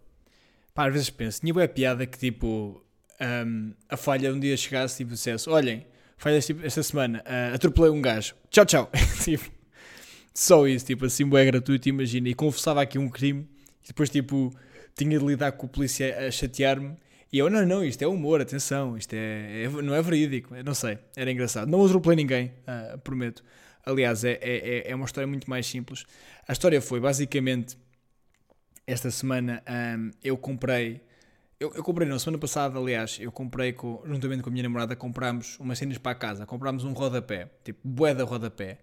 Pá, 0.80 0.88
às 0.88 0.94
vezes 0.94 1.10
penso, 1.10 1.42
tinha 1.42 1.54
boa 1.54 1.68
piada 1.68 2.06
que 2.06 2.18
tipo, 2.18 2.82
um, 3.20 3.74
a 3.90 3.98
falha 3.98 4.34
um 4.34 4.40
dia 4.40 4.56
chegasse 4.56 4.96
e 4.96 4.98
tipo, 5.00 5.12
dissesse: 5.12 5.50
Olhem, 5.50 5.86
falha 6.16 6.40
tipo, 6.40 6.66
esta 6.66 6.82
semana, 6.82 7.22
uh, 7.28 7.54
atropelei 7.54 7.92
um 7.92 8.02
gajo, 8.02 8.34
tchau, 8.50 8.66
tchau. 8.66 8.90
tipo, 9.22 9.52
só 10.34 10.66
isso, 10.66 10.86
tipo, 10.86 11.06
assim, 11.06 11.30
é 11.36 11.46
gratuito, 11.46 11.90
imagina. 11.90 12.30
E 12.30 12.34
confessava 12.34 12.82
aqui 12.82 12.98
um 12.98 13.10
crime 13.10 13.46
e 13.84 13.88
depois, 13.88 14.10
tipo, 14.10 14.56
tinha 14.96 15.20
de 15.20 15.26
lidar 15.26 15.52
com 15.52 15.66
o 15.66 15.70
polícia 15.70 16.18
a 16.18 16.32
chatear-me. 16.32 16.96
E 17.30 17.38
eu, 17.38 17.50
não, 17.50 17.66
não, 17.66 17.84
isto 17.84 18.02
é 18.02 18.08
humor, 18.08 18.40
atenção, 18.40 18.96
isto 18.96 19.14
é, 19.16 19.64
é 19.66 19.68
não 19.68 19.94
é 19.94 20.02
verídico, 20.02 20.56
não 20.64 20.74
sei, 20.74 20.98
era 21.14 21.30
engraçado. 21.30 21.70
Não 21.70 21.86
atropelei 21.86 22.16
ninguém, 22.16 22.54
uh, 22.66 22.98
prometo. 23.00 23.44
Aliás, 23.86 24.24
é, 24.24 24.40
é, 24.42 24.92
é 24.92 24.96
uma 24.96 25.04
história 25.04 25.28
muito 25.28 25.50
mais 25.50 25.68
simples. 25.68 26.06
A 26.48 26.54
história 26.54 26.82
foi, 26.82 27.02
basicamente, 27.02 27.78
esta 28.92 29.12
semana 29.12 29.64
um, 29.98 30.12
eu 30.24 30.36
comprei 30.36 31.02
eu, 31.60 31.74
eu, 31.76 31.84
comprei 31.84 32.08
na 32.08 32.18
semana 32.18 32.38
passada, 32.38 32.80
aliás, 32.80 33.18
eu 33.20 33.34
comprei 33.34 33.74
com, 33.74 34.02
juntamente 34.06 34.42
com 34.42 34.50
a 34.50 34.52
minha 34.52 34.64
namorada, 34.64 34.96
comprámos 34.96 35.60
umas 35.60 35.78
cenas 35.78 35.98
para 35.98 36.14
a 36.14 36.16
casa, 36.16 36.46
comprámos 36.46 36.86
um 36.86 36.94
rodapé, 36.94 37.50
tipo 37.66 37.80
bué 37.84 38.14
da 38.14 38.24
rodapé. 38.24 38.78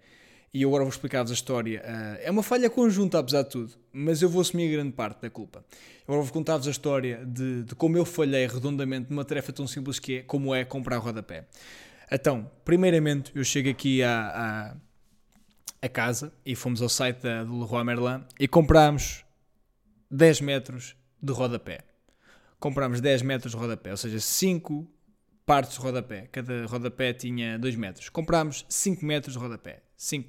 E 0.52 0.60
eu 0.60 0.68
agora 0.68 0.84
vou 0.84 0.90
explicar-vos 0.90 1.30
a 1.30 1.34
história. 1.34 1.82
Uh, 1.82 2.20
é 2.22 2.30
uma 2.30 2.42
falha 2.42 2.68
conjunta, 2.68 3.18
apesar 3.18 3.44
de 3.44 3.48
tudo, 3.48 3.72
mas 3.90 4.20
eu 4.20 4.28
vou 4.28 4.42
assumir 4.42 4.70
grande 4.70 4.92
parte 4.92 5.22
da 5.22 5.30
culpa. 5.30 5.64
Eu 6.06 6.12
agora 6.12 6.22
vou 6.22 6.32
contar-vos 6.32 6.68
a 6.68 6.70
história 6.70 7.24
de, 7.24 7.62
de, 7.62 7.74
como 7.74 7.96
eu 7.96 8.04
falhei 8.04 8.46
redondamente 8.46 9.08
numa 9.08 9.24
tarefa 9.24 9.54
tão 9.54 9.66
simples 9.66 9.98
que 9.98 10.18
é, 10.18 10.22
como 10.22 10.54
é 10.54 10.62
comprar 10.62 10.98
rodapé. 10.98 11.46
Então, 12.12 12.50
primeiramente, 12.62 13.32
eu 13.34 13.42
chego 13.42 13.70
aqui 13.70 14.02
à, 14.02 14.76
à, 15.80 15.86
à 15.86 15.88
casa 15.88 16.30
e 16.44 16.54
fomos 16.54 16.82
ao 16.82 16.90
site 16.90 17.22
da, 17.22 17.42
do 17.42 17.58
Leroy 17.58 17.84
Merlin 17.84 18.22
e 18.38 18.46
comprámos 18.46 19.25
10 20.10 20.40
metros 20.40 20.96
de 21.20 21.32
rodapé 21.32 21.84
comprámos 22.58 23.00
10 23.00 23.22
metros 23.22 23.52
de 23.52 23.58
rodapé, 23.58 23.90
ou 23.90 23.96
seja, 23.96 24.18
5 24.18 24.86
partes 25.44 25.76
de 25.76 25.80
rodapé. 25.80 26.28
Cada 26.32 26.66
rodapé 26.66 27.12
tinha 27.12 27.58
2 27.58 27.76
metros. 27.76 28.08
Comprámos 28.08 28.66
5 28.68 29.04
metros 29.04 29.34
de 29.34 29.38
rodapé. 29.38 29.82
5. 29.96 30.28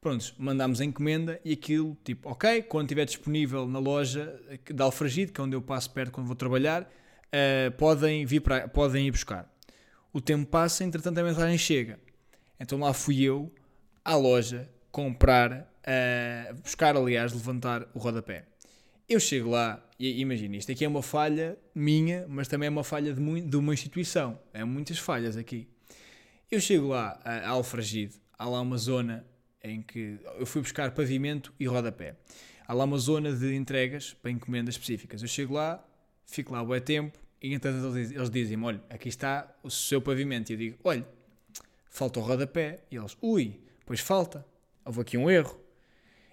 Prontos, 0.00 0.32
mandámos 0.38 0.80
a 0.80 0.84
encomenda 0.84 1.40
e 1.44 1.52
aquilo, 1.52 1.96
tipo, 2.04 2.30
ok, 2.30 2.62
quando 2.62 2.84
estiver 2.84 3.04
disponível 3.04 3.66
na 3.66 3.80
loja 3.80 4.40
de 4.64 4.80
Alfragide, 4.80 5.32
que 5.32 5.40
é 5.40 5.44
onde 5.44 5.56
eu 5.56 5.62
passo 5.62 5.90
perto 5.90 6.12
quando 6.12 6.28
vou 6.28 6.36
trabalhar, 6.36 6.82
uh, 6.82 7.72
podem, 7.76 8.24
vir 8.24 8.40
podem 8.72 9.08
ir 9.08 9.10
buscar. 9.10 9.52
O 10.12 10.20
tempo 10.20 10.46
passa, 10.46 10.84
entretanto 10.84 11.18
a 11.18 11.24
mensagem 11.24 11.58
chega. 11.58 11.98
Então 12.60 12.78
lá 12.78 12.92
fui 12.92 13.22
eu 13.22 13.52
à 14.04 14.14
loja 14.14 14.70
comprar, 14.92 15.68
uh, 15.82 16.54
buscar, 16.62 16.96
aliás, 16.96 17.32
levantar 17.32 17.88
o 17.92 17.98
rodapé. 17.98 18.46
Eu 19.08 19.18
chego 19.18 19.48
lá 19.48 19.82
e 19.98 20.20
imagina, 20.20 20.56
isto 20.56 20.70
aqui 20.70 20.84
é 20.84 20.88
uma 20.88 21.02
falha 21.02 21.58
minha, 21.74 22.26
mas 22.28 22.46
também 22.46 22.66
é 22.66 22.70
uma 22.70 22.84
falha 22.84 23.14
de, 23.14 23.40
de 23.40 23.56
uma 23.56 23.72
instituição. 23.72 24.38
É 24.52 24.62
muitas 24.64 24.98
falhas 24.98 25.34
aqui. 25.34 25.66
Eu 26.50 26.60
chego 26.60 26.88
lá 26.88 27.18
a 27.24 27.48
Alfragide, 27.48 28.14
há 28.38 28.46
lá 28.46 28.60
uma 28.60 28.76
zona 28.76 29.24
em 29.64 29.80
que 29.80 30.18
eu 30.38 30.44
fui 30.44 30.60
buscar 30.60 30.90
pavimento 30.90 31.54
e 31.58 31.66
rodapé. 31.66 32.16
Há 32.66 32.74
lá 32.74 32.84
uma 32.84 32.98
zona 32.98 33.32
de 33.32 33.54
entregas 33.54 34.12
para 34.12 34.30
encomendas 34.30 34.74
específicas. 34.74 35.22
Eu 35.22 35.28
chego 35.28 35.54
lá, 35.54 35.82
fico 36.26 36.52
lá 36.52 36.62
um 36.62 36.80
tempo 36.80 37.18
e 37.40 37.54
então 37.54 37.70
eles 37.96 38.30
dizem-me: 38.30 38.64
olha, 38.64 38.82
aqui 38.90 39.08
está 39.08 39.50
o 39.62 39.70
seu 39.70 40.02
pavimento. 40.02 40.52
E 40.52 40.54
eu 40.54 40.58
digo: 40.58 40.78
olha, 40.84 41.06
falta 41.88 42.20
o 42.20 42.22
rodapé. 42.22 42.80
E 42.90 42.96
eles: 42.96 43.16
ui, 43.22 43.58
pois 43.86 44.00
falta. 44.00 44.44
Houve 44.84 45.00
aqui 45.00 45.16
um 45.16 45.30
erro 45.30 45.58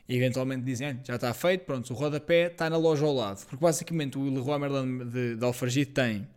e 0.07 0.15
eventualmente 0.15 0.63
dizem, 0.63 0.88
ah, 0.88 0.97
já 1.03 1.15
está 1.15 1.33
feito, 1.33 1.65
pronto, 1.65 1.91
o 1.91 1.95
rodapé 1.95 2.47
está 2.47 2.69
na 2.69 2.77
loja 2.77 3.05
ao 3.05 3.13
lado. 3.13 3.43
Porque 3.45 3.63
basicamente 3.63 4.17
o 4.17 4.24
Leroy 4.24 4.59
Merlin 4.59 5.09
de, 5.09 5.35
de 5.35 5.43
Alfragide 5.43 5.91
tem, 5.91 6.27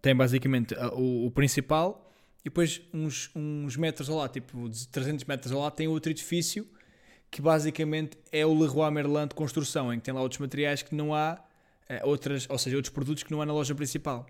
tem 0.00 0.14
basicamente 0.14 0.74
o, 0.92 1.26
o, 1.26 1.30
principal 1.30 2.12
e 2.40 2.44
depois 2.44 2.80
uns, 2.94 3.30
uns 3.34 3.76
metros 3.76 4.08
ao 4.08 4.18
lado, 4.18 4.32
tipo 4.32 4.68
300 4.92 5.24
metros 5.24 5.52
ao 5.52 5.60
lado, 5.60 5.74
tem 5.74 5.88
outro 5.88 6.10
edifício 6.10 6.66
que 7.30 7.42
basicamente 7.42 8.16
é 8.30 8.46
o 8.46 8.56
Leroy 8.56 8.90
Merlin 8.90 9.26
de 9.26 9.34
construção, 9.34 9.92
em 9.92 9.98
que 9.98 10.04
tem 10.04 10.14
lá 10.14 10.22
outros 10.22 10.40
materiais 10.40 10.80
que 10.80 10.94
não 10.94 11.12
há, 11.12 11.38
eh, 11.88 12.00
outras, 12.04 12.46
ou 12.48 12.56
seja, 12.56 12.76
outros 12.76 12.94
produtos 12.94 13.22
que 13.22 13.30
não 13.30 13.42
há 13.42 13.46
na 13.46 13.52
loja 13.52 13.74
principal. 13.74 14.26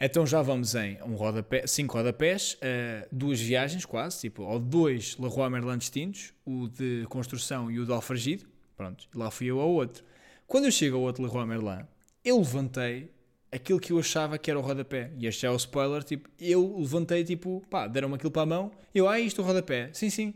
Então 0.00 0.24
já 0.24 0.40
vamos 0.42 0.76
em 0.76 0.96
um 1.02 1.16
rodapé, 1.16 1.66
cinco 1.66 1.96
rodapés, 1.96 2.54
uh, 2.54 3.08
duas 3.10 3.40
viagens 3.40 3.84
quase, 3.84 4.20
tipo, 4.20 4.44
ou 4.44 4.60
dois 4.60 5.16
Leroy 5.18 5.50
Merlin 5.50 5.76
distintos, 5.76 6.32
o 6.44 6.68
de 6.68 7.04
construção 7.08 7.68
e 7.68 7.80
o 7.80 7.84
de 7.84 7.92
alfragido. 7.92 8.46
Pronto, 8.76 9.08
lá 9.12 9.28
fui 9.28 9.48
eu 9.48 9.58
ao 9.58 9.70
outro. 9.70 10.04
Quando 10.46 10.66
eu 10.66 10.70
chego 10.70 10.96
ao 10.96 11.02
outro 11.02 11.24
Leroy 11.24 11.44
Merlin, 11.46 11.84
eu 12.24 12.38
levantei 12.38 13.10
aquilo 13.50 13.80
que 13.80 13.92
eu 13.92 13.98
achava 13.98 14.38
que 14.38 14.48
era 14.48 14.58
o 14.58 14.62
rodapé. 14.62 15.10
E 15.18 15.26
este 15.26 15.46
é 15.46 15.50
o 15.50 15.56
spoiler, 15.56 16.04
tipo, 16.04 16.28
eu 16.38 16.78
levantei, 16.78 17.24
tipo, 17.24 17.60
pá, 17.68 17.88
deram-me 17.88 18.14
aquilo 18.14 18.30
para 18.30 18.42
a 18.42 18.46
mão, 18.46 18.70
eu, 18.94 19.08
ah, 19.08 19.18
isto 19.18 19.40
é 19.40 19.44
o 19.44 19.46
rodapé. 19.46 19.90
Sim, 19.92 20.10
sim. 20.10 20.34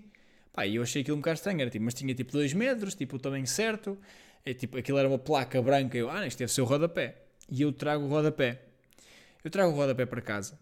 Pá, 0.52 0.66
e 0.66 0.74
eu 0.74 0.82
achei 0.82 1.02
aquilo 1.02 1.16
um 1.16 1.20
bocado 1.20 1.36
estranho, 1.36 1.60
era, 1.60 1.70
tipo, 1.70 1.84
mas 1.84 1.94
tinha 1.94 2.12
tipo 2.14 2.32
2 2.32 2.52
metros, 2.52 2.96
tipo, 2.96 3.14
o 3.16 3.18
tamanho 3.18 3.46
certo, 3.46 3.96
e, 4.44 4.54
tipo, 4.54 4.76
aquilo 4.76 4.98
era 4.98 5.08
uma 5.08 5.18
placa 5.18 5.62
branca, 5.62 5.96
eu, 5.96 6.10
ah, 6.10 6.26
isto 6.26 6.38
deve 6.38 6.52
ser 6.52 6.62
o 6.62 6.64
rodapé. 6.64 7.22
E 7.48 7.62
eu 7.62 7.72
trago 7.72 8.04
o 8.04 8.08
rodapé. 8.08 8.71
Eu 9.44 9.50
trago 9.50 9.72
o 9.72 9.74
rodapé 9.74 10.06
para 10.06 10.20
casa. 10.20 10.58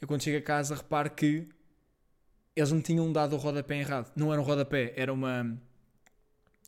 Eu 0.00 0.08
quando 0.08 0.22
chego 0.22 0.38
a 0.38 0.42
casa 0.42 0.74
reparo 0.74 1.10
que 1.10 1.48
eles 2.54 2.72
me 2.72 2.80
tinham 2.80 3.12
dado 3.12 3.34
o 3.34 3.38
rodapé 3.38 3.78
errado. 3.78 4.10
Não 4.16 4.32
era 4.32 4.40
um 4.40 4.44
rodapé, 4.44 4.92
era 4.96 5.12
uma. 5.12 5.56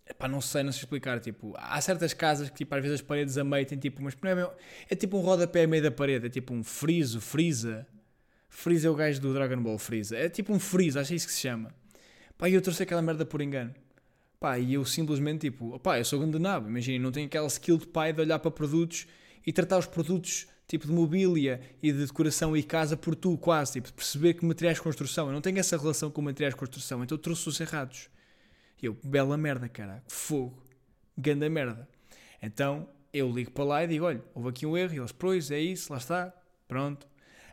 Epá, 0.08 0.28
não 0.28 0.40
sei, 0.40 0.62
não 0.62 0.72
sei 0.72 0.82
explicar. 0.82 1.20
Tipo, 1.20 1.54
há 1.56 1.80
certas 1.80 2.12
casas 2.12 2.50
que 2.50 2.56
tipo, 2.56 2.74
às 2.74 2.82
vezes 2.82 3.00
as 3.00 3.06
paredes 3.06 3.38
a 3.38 3.44
meio 3.44 3.66
têm 3.66 3.78
tipo. 3.78 4.02
Mas 4.02 4.16
não 4.20 4.30
é, 4.30 4.50
é 4.90 4.94
tipo 4.94 5.16
um 5.16 5.20
rodapé 5.20 5.64
a 5.64 5.66
meio 5.66 5.82
da 5.82 5.90
parede. 5.90 6.26
É 6.26 6.28
tipo 6.28 6.52
um 6.52 6.62
friso, 6.62 7.20
frisa. 7.20 7.86
Freeza 8.48 8.88
é 8.88 8.90
o 8.90 8.94
gajo 8.94 9.20
do 9.20 9.32
Dragon 9.32 9.62
Ball 9.62 9.78
Freeza. 9.78 10.16
É 10.16 10.28
tipo 10.28 10.52
um 10.52 10.58
freeza, 10.58 11.00
acho 11.00 11.08
que 11.08 11.14
é 11.14 11.16
isso 11.16 11.26
que 11.26 11.32
se 11.32 11.40
chama. 11.40 11.72
Pá, 12.36 12.48
e 12.48 12.54
eu 12.54 12.60
trouxe 12.60 12.82
aquela 12.82 13.00
merda 13.00 13.24
por 13.24 13.40
engano. 13.40 13.72
Pá, 14.40 14.58
e 14.58 14.74
eu 14.74 14.84
simplesmente 14.84 15.50
tipo, 15.50 15.78
pá, 15.78 15.98
eu 15.98 16.04
sou 16.04 16.18
gandanabo. 16.18 16.68
Imagina, 16.68 17.02
não 17.02 17.12
tenho 17.12 17.26
aquela 17.26 17.46
skill 17.46 17.78
de 17.78 17.86
pai 17.86 18.12
de 18.12 18.20
olhar 18.20 18.38
para 18.40 18.50
produtos 18.50 19.06
e 19.46 19.52
tratar 19.52 19.78
os 19.78 19.86
produtos 19.86 20.48
tipo 20.70 20.86
de 20.86 20.92
mobília 20.92 21.60
e 21.82 21.90
de 21.90 22.06
decoração 22.06 22.56
e 22.56 22.62
casa 22.62 22.96
por 22.96 23.16
tu, 23.16 23.36
quase, 23.36 23.72
tipo, 23.72 23.88
de 23.88 23.92
perceber 23.92 24.34
que 24.34 24.44
materiais 24.44 24.76
de 24.76 24.82
construção. 24.82 25.26
Eu 25.26 25.32
não 25.32 25.40
tenho 25.40 25.58
essa 25.58 25.76
relação 25.76 26.10
com 26.10 26.22
materiais 26.22 26.54
de 26.54 26.60
construção, 26.60 27.02
então 27.02 27.18
trouxe 27.18 27.48
os 27.48 27.60
errados. 27.60 28.08
E 28.80 28.86
eu, 28.86 28.96
bela 29.02 29.36
merda, 29.36 29.68
cara, 29.68 30.02
fogo, 30.06 30.62
ganda 31.18 31.50
merda. 31.50 31.88
Então 32.40 32.88
eu 33.12 33.28
ligo 33.28 33.50
para 33.50 33.64
lá 33.64 33.84
e 33.84 33.88
digo: 33.88 34.04
olha, 34.04 34.22
houve 34.32 34.48
aqui 34.48 34.64
um 34.64 34.76
erro. 34.76 34.94
E 34.94 34.98
eles, 34.98 35.10
pois, 35.10 35.50
é 35.50 35.58
isso, 35.58 35.92
lá 35.92 35.98
está, 35.98 36.32
pronto. 36.68 37.06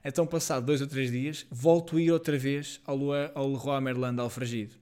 Então, 0.06 0.26
passado 0.26 0.66
dois 0.66 0.80
ou 0.80 0.88
três 0.88 1.12
dias, 1.12 1.46
volto 1.50 1.98
a 1.98 2.02
ir 2.02 2.12
outra 2.12 2.38
vez 2.38 2.80
ao, 2.86 2.96
Lua, 2.96 3.32
ao 3.34 3.52
Leroy 3.52 3.82
Merlin 3.82 4.14
de 4.14 4.22
Alfragido. 4.22 4.76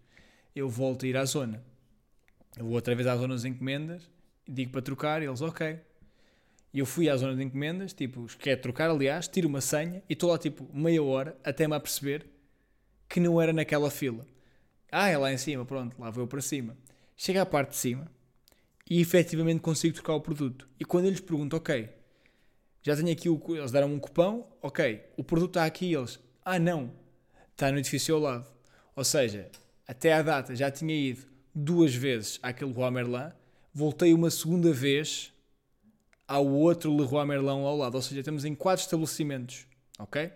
Eu 0.54 0.70
volto 0.70 1.06
a 1.06 1.08
ir 1.08 1.16
à 1.16 1.26
zona. 1.26 1.64
Eu 2.58 2.66
vou 2.66 2.76
outra 2.76 2.94
vez 2.94 3.08
à 3.08 3.16
zona 3.16 3.34
das 3.34 3.46
encomendas, 3.46 4.10
digo 4.48 4.72
para 4.72 4.82
trocar, 4.82 5.22
e 5.22 5.26
eles, 5.26 5.42
ok, 5.42 5.80
e 6.76 6.80
eu 6.80 6.86
fui 6.86 7.10
à 7.10 7.16
zona 7.16 7.38
de 7.38 7.42
encomendas, 7.42 7.94
tipo, 7.94 8.28
quer 8.38 8.58
trocar, 8.58 8.90
aliás, 8.90 9.30
tiro 9.30 9.48
uma 9.48 9.62
senha 9.62 10.04
e 10.10 10.14
estou 10.14 10.30
lá 10.30 10.38
tipo 10.38 10.70
meia 10.74 11.02
hora 11.02 11.38
até 11.42 11.66
me 11.66 11.74
aperceber 11.74 12.26
que 13.08 13.18
não 13.18 13.42
era 13.42 13.54
naquela 13.54 13.90
fila. 13.90 14.28
Ah, 14.92 15.08
é 15.08 15.18
lá 15.18 15.32
em 15.32 15.38
cima, 15.38 15.64
pronto, 15.66 15.96
lá 15.98 16.10
vou 16.10 16.28
para 16.28 16.42
cima. 16.42 16.76
Chega 17.16 17.44
à 17.44 17.46
parte 17.46 17.70
de 17.70 17.78
cima 17.78 18.12
e 18.90 19.00
efetivamente 19.00 19.62
consigo 19.62 19.94
trocar 19.94 20.16
o 20.16 20.20
produto. 20.20 20.68
E 20.78 20.84
quando 20.84 21.06
eles 21.06 21.22
perguntam, 21.22 21.60
ok, 21.60 21.88
já 22.84 22.94
tenho 22.94 23.10
aqui 23.10 23.30
o. 23.30 23.42
Eles 23.56 23.72
deram 23.72 23.94
um 23.94 23.98
cupão, 23.98 24.46
ok, 24.62 25.02
o 25.16 25.24
produto 25.24 25.52
está 25.52 25.64
aqui, 25.64 25.94
eles, 25.94 26.20
ah 26.44 26.60
não, 26.60 26.92
está 27.54 27.72
no 27.72 27.80
edifício 27.80 28.16
ao 28.16 28.20
lado. 28.20 28.52
Ou 28.98 29.06
seja, 29.06 29.50
até 29.88 30.12
à 30.12 30.22
data 30.22 30.54
já 30.54 30.70
tinha 30.70 30.94
ido 30.94 31.26
duas 31.54 31.96
vezes 31.96 32.38
àquele 32.44 32.74
Roi 32.74 32.92
Merlin, 32.92 33.32
voltei 33.74 34.14
uma 34.14 34.30
segunda 34.30 34.74
vez 34.74 35.34
ao 36.28 36.46
outro 36.46 36.96
Leroy 36.96 37.26
Merlin 37.26 37.50
ao 37.50 37.78
lado. 37.78 37.96
Ou 37.96 38.02
seja, 38.02 38.24
temos 38.24 38.46
em 38.46 38.56
quatro 38.56 38.84
estabelecimentos, 38.84 39.66
ok? 40.00 40.32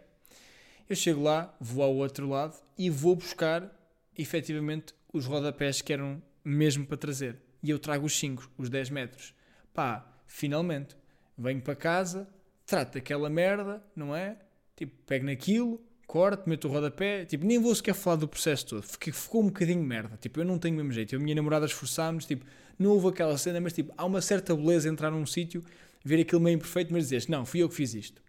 Eu 0.90 0.96
chego 0.96 1.22
lá, 1.22 1.56
vou 1.60 1.84
ao 1.84 1.96
outro 1.96 2.28
lado 2.28 2.58
e 2.78 2.90
vou 2.90 3.16
buscar 3.16 3.72
efetivamente 4.18 4.94
os 5.14 5.26
rodapés 5.26 5.82
que 5.82 5.94
eram 5.94 6.22
mesmo 6.44 6.86
para 6.86 6.98
trazer. 6.98 7.38
E 7.62 7.70
eu 7.70 7.78
trago 7.78 8.06
os 8.06 8.18
5, 8.18 8.52
os 8.58 8.70
10 8.70 8.90
metros. 8.90 9.34
Pá, 9.74 10.06
finalmente, 10.26 10.96
venho 11.38 11.62
para 11.62 11.76
casa, 11.76 12.28
trato 12.66 12.94
daquela 12.94 13.30
merda, 13.30 13.84
não 13.96 14.16
é? 14.16 14.38
Tipo, 14.76 14.96
pego 15.06 15.26
naquilo, 15.26 15.82
corto, 16.10 16.50
meto 16.50 16.68
o 16.68 16.72
rodapé, 16.72 17.24
tipo, 17.24 17.46
nem 17.46 17.60
vou 17.60 17.74
sequer 17.76 17.94
falar 17.94 18.16
do 18.16 18.28
processo 18.28 18.66
todo, 18.66 18.88
porque 18.88 19.12
ficou 19.12 19.44
um 19.44 19.46
bocadinho 19.46 19.84
merda, 19.84 20.18
tipo, 20.18 20.40
eu 20.40 20.44
não 20.44 20.58
tenho 20.58 20.74
o 20.74 20.78
mesmo 20.78 20.92
jeito, 20.92 21.14
eu 21.14 21.20
e 21.20 21.22
a 21.22 21.24
minha 21.24 21.36
namorada 21.36 21.68
esforçámos, 21.68 22.26
tipo, 22.26 22.44
não 22.80 22.90
houve 22.90 23.10
aquela 23.10 23.38
cena, 23.38 23.62
mas 23.62 23.74
tipo, 23.74 23.94
há 23.96 24.06
uma 24.06 24.20
certa 24.20 24.56
beleza 24.56 24.90
entrar 24.90 25.12
num 25.12 25.24
sítio, 25.24 25.64
ver 26.04 26.20
aquilo 26.20 26.42
meio 26.42 26.56
imperfeito, 26.56 26.92
mas 26.92 27.10
dizer 27.10 27.30
não, 27.30 27.46
fui 27.46 27.62
eu 27.62 27.70
que 27.70 27.76
fiz 27.76 27.94
isto. 27.94 28.24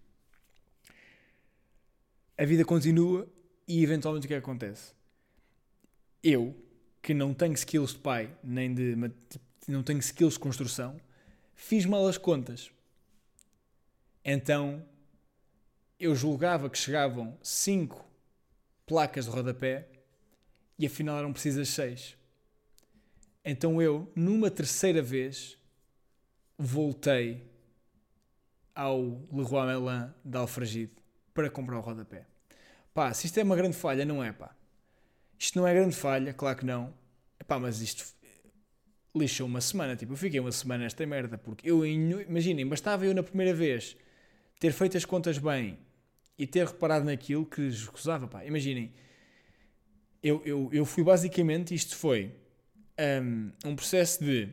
A 2.36 2.44
vida 2.44 2.66
continua 2.66 3.26
e 3.66 3.82
eventualmente 3.82 4.26
o 4.26 4.28
que, 4.28 4.34
é 4.34 4.36
acontece? 4.36 4.92
Eu, 6.22 6.54
que 7.00 7.14
não 7.14 7.32
tenho 7.32 7.54
skills 7.54 7.94
de 7.94 8.00
pai, 8.00 8.30
nem 8.44 8.74
de. 8.74 8.94
não 9.66 9.82
tenho 9.82 10.00
skills 10.00 10.34
de 10.34 10.40
construção, 10.40 11.00
fiz 11.54 11.86
mal 11.86 12.06
as 12.06 12.18
contas. 12.18 12.70
Então 14.22 14.84
eu 16.00 16.16
julgava 16.16 16.70
que 16.70 16.78
chegavam 16.78 17.36
5 17.42 18.02
placas 18.86 19.26
de 19.26 19.30
rodapé 19.30 19.86
e 20.78 20.86
afinal 20.86 21.18
eram 21.18 21.30
precisas 21.30 21.68
6. 21.68 22.16
Então 23.44 23.80
eu, 23.82 24.10
numa 24.16 24.50
terceira 24.50 25.02
vez, 25.02 25.58
voltei 26.58 27.46
ao 28.74 29.20
Leroy 29.30 29.66
Merlin 29.66 30.10
de 30.24 30.38
Alfragide 30.38 30.92
para 31.34 31.50
comprar 31.50 31.78
o 31.78 31.82
rodapé. 31.82 32.26
Pá, 32.94 33.12
se 33.12 33.26
isto 33.26 33.38
é 33.38 33.42
uma 33.42 33.54
grande 33.54 33.76
falha, 33.76 34.04
não 34.06 34.24
é 34.24 34.32
pá. 34.32 34.56
Isto 35.38 35.58
não 35.58 35.66
é 35.66 35.74
grande 35.74 35.94
falha, 35.94 36.32
claro 36.32 36.56
que 36.56 36.64
não. 36.64 36.94
Pá, 37.46 37.58
mas 37.58 37.80
isto 37.82 38.06
lixou 39.14 39.46
uma 39.46 39.60
semana. 39.60 39.96
Tipo, 39.96 40.14
eu 40.14 40.16
fiquei 40.16 40.40
uma 40.40 40.52
semana 40.52 40.84
nesta 40.84 41.04
merda. 41.06 41.36
Porque 41.36 41.70
eu, 41.70 41.84
imaginem, 41.84 42.66
bastava 42.66 43.04
eu 43.04 43.14
na 43.14 43.22
primeira 43.22 43.54
vez 43.54 43.96
ter 44.58 44.72
feito 44.72 44.96
as 44.96 45.04
contas 45.04 45.38
bem 45.38 45.78
e 46.40 46.46
ter 46.46 46.66
reparado 46.66 47.04
naquilo 47.04 47.44
que 47.44 47.60
escusava. 47.60 48.26
Pá, 48.26 48.42
imaginem, 48.46 48.90
eu, 50.22 50.40
eu, 50.46 50.70
eu 50.72 50.86
fui 50.86 51.04
basicamente, 51.04 51.74
isto 51.74 51.94
foi 51.94 52.34
um, 53.22 53.52
um 53.66 53.76
processo 53.76 54.24
de 54.24 54.48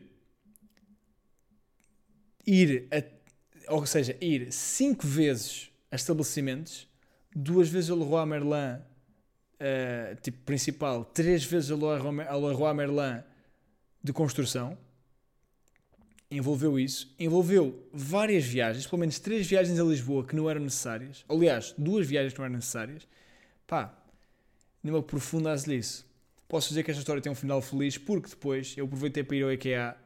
ir, 2.46 2.86
a, 2.92 3.72
ou 3.72 3.86
seja, 3.86 4.14
ir 4.20 4.52
cinco 4.52 5.06
vezes 5.06 5.70
a 5.90 5.96
estabelecimentos, 5.96 6.86
duas 7.34 7.70
vezes 7.70 7.88
ao 7.88 7.96
Leroy 7.96 8.26
Merlin, 8.26 8.82
uh, 8.82 10.20
tipo 10.20 10.36
principal, 10.44 11.06
três 11.06 11.42
vezes 11.42 11.70
ao 11.70 11.78
Leroy 11.78 12.74
Merlin 12.74 13.22
de 14.04 14.12
construção. 14.12 14.76
Envolveu 16.30 16.78
isso, 16.78 17.14
envolveu 17.18 17.88
várias 17.92 18.44
viagens, 18.44 18.86
pelo 18.86 19.00
menos 19.00 19.18
três 19.18 19.46
viagens 19.46 19.80
a 19.80 19.82
Lisboa 19.82 20.26
que 20.26 20.36
não 20.36 20.48
eram 20.48 20.60
necessárias. 20.60 21.24
Aliás, 21.26 21.74
duas 21.78 22.06
viagens 22.06 22.34
que 22.34 22.38
não 22.38 22.44
eram 22.44 22.56
necessárias. 22.56 23.08
Pá, 23.66 23.94
numa 24.82 25.02
profunda 25.02 25.54
isso. 25.54 26.06
Posso 26.46 26.68
dizer 26.68 26.82
que 26.82 26.90
esta 26.90 27.00
história 27.00 27.22
tem 27.22 27.32
um 27.32 27.34
final 27.34 27.62
feliz 27.62 27.96
porque 27.96 28.28
depois 28.28 28.74
eu 28.76 28.84
aproveitei 28.84 29.24
para 29.24 29.36
ir 29.36 29.42
ao 29.42 29.52
IKEA 29.52 29.96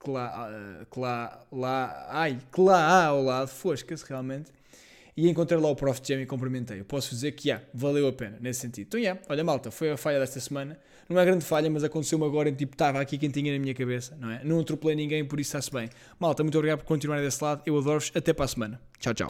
que 0.00 0.10
lá, 0.10 0.26
ah, 0.26 0.86
que 0.90 1.00
lá, 1.00 1.46
lá, 1.50 2.06
ai, 2.10 2.38
que 2.52 2.60
lá 2.60 2.80
há 2.80 3.06
ao 3.06 3.22
lado, 3.22 3.48
fosca-se 3.48 4.04
realmente, 4.08 4.52
e 5.16 5.28
encontrei 5.28 5.58
lá 5.60 5.68
o 5.68 5.74
Prof. 5.74 6.00
Jam 6.02 6.20
e 6.20 6.26
cumprimentei. 6.26 6.82
Posso 6.84 7.10
dizer 7.10 7.32
que, 7.32 7.48
yeah, 7.48 7.66
valeu 7.74 8.06
a 8.06 8.12
pena, 8.12 8.38
nesse 8.40 8.60
sentido. 8.60 8.86
Então, 8.86 9.00
yeah, 9.00 9.20
olha, 9.28 9.42
malta, 9.42 9.70
foi 9.70 9.90
a 9.90 9.96
falha 9.96 10.20
desta 10.20 10.38
semana. 10.38 10.78
Não 11.08 11.18
é 11.18 11.24
grande 11.24 11.44
falha, 11.44 11.70
mas 11.70 11.82
aconteceu-me 11.82 12.24
agora, 12.26 12.52
tipo, 12.52 12.74
estava 12.74 13.00
aqui 13.00 13.16
quentinha 13.16 13.52
na 13.52 13.58
minha 13.58 13.74
cabeça, 13.74 14.14
não 14.20 14.30
é? 14.30 14.42
Não 14.44 14.60
atropelei 14.60 14.94
ninguém, 14.94 15.24
por 15.24 15.40
isso 15.40 15.56
está-se 15.56 15.72
bem. 15.72 15.88
Malta, 16.20 16.42
muito 16.42 16.56
obrigado 16.58 16.80
por 16.80 16.84
continuarem 16.84 17.24
desse 17.24 17.42
lado. 17.42 17.62
Eu 17.64 17.78
adoro-vos. 17.78 18.12
Até 18.14 18.32
para 18.34 18.44
a 18.44 18.48
semana. 18.48 18.80
Tchau, 18.98 19.14
tchau. 19.14 19.28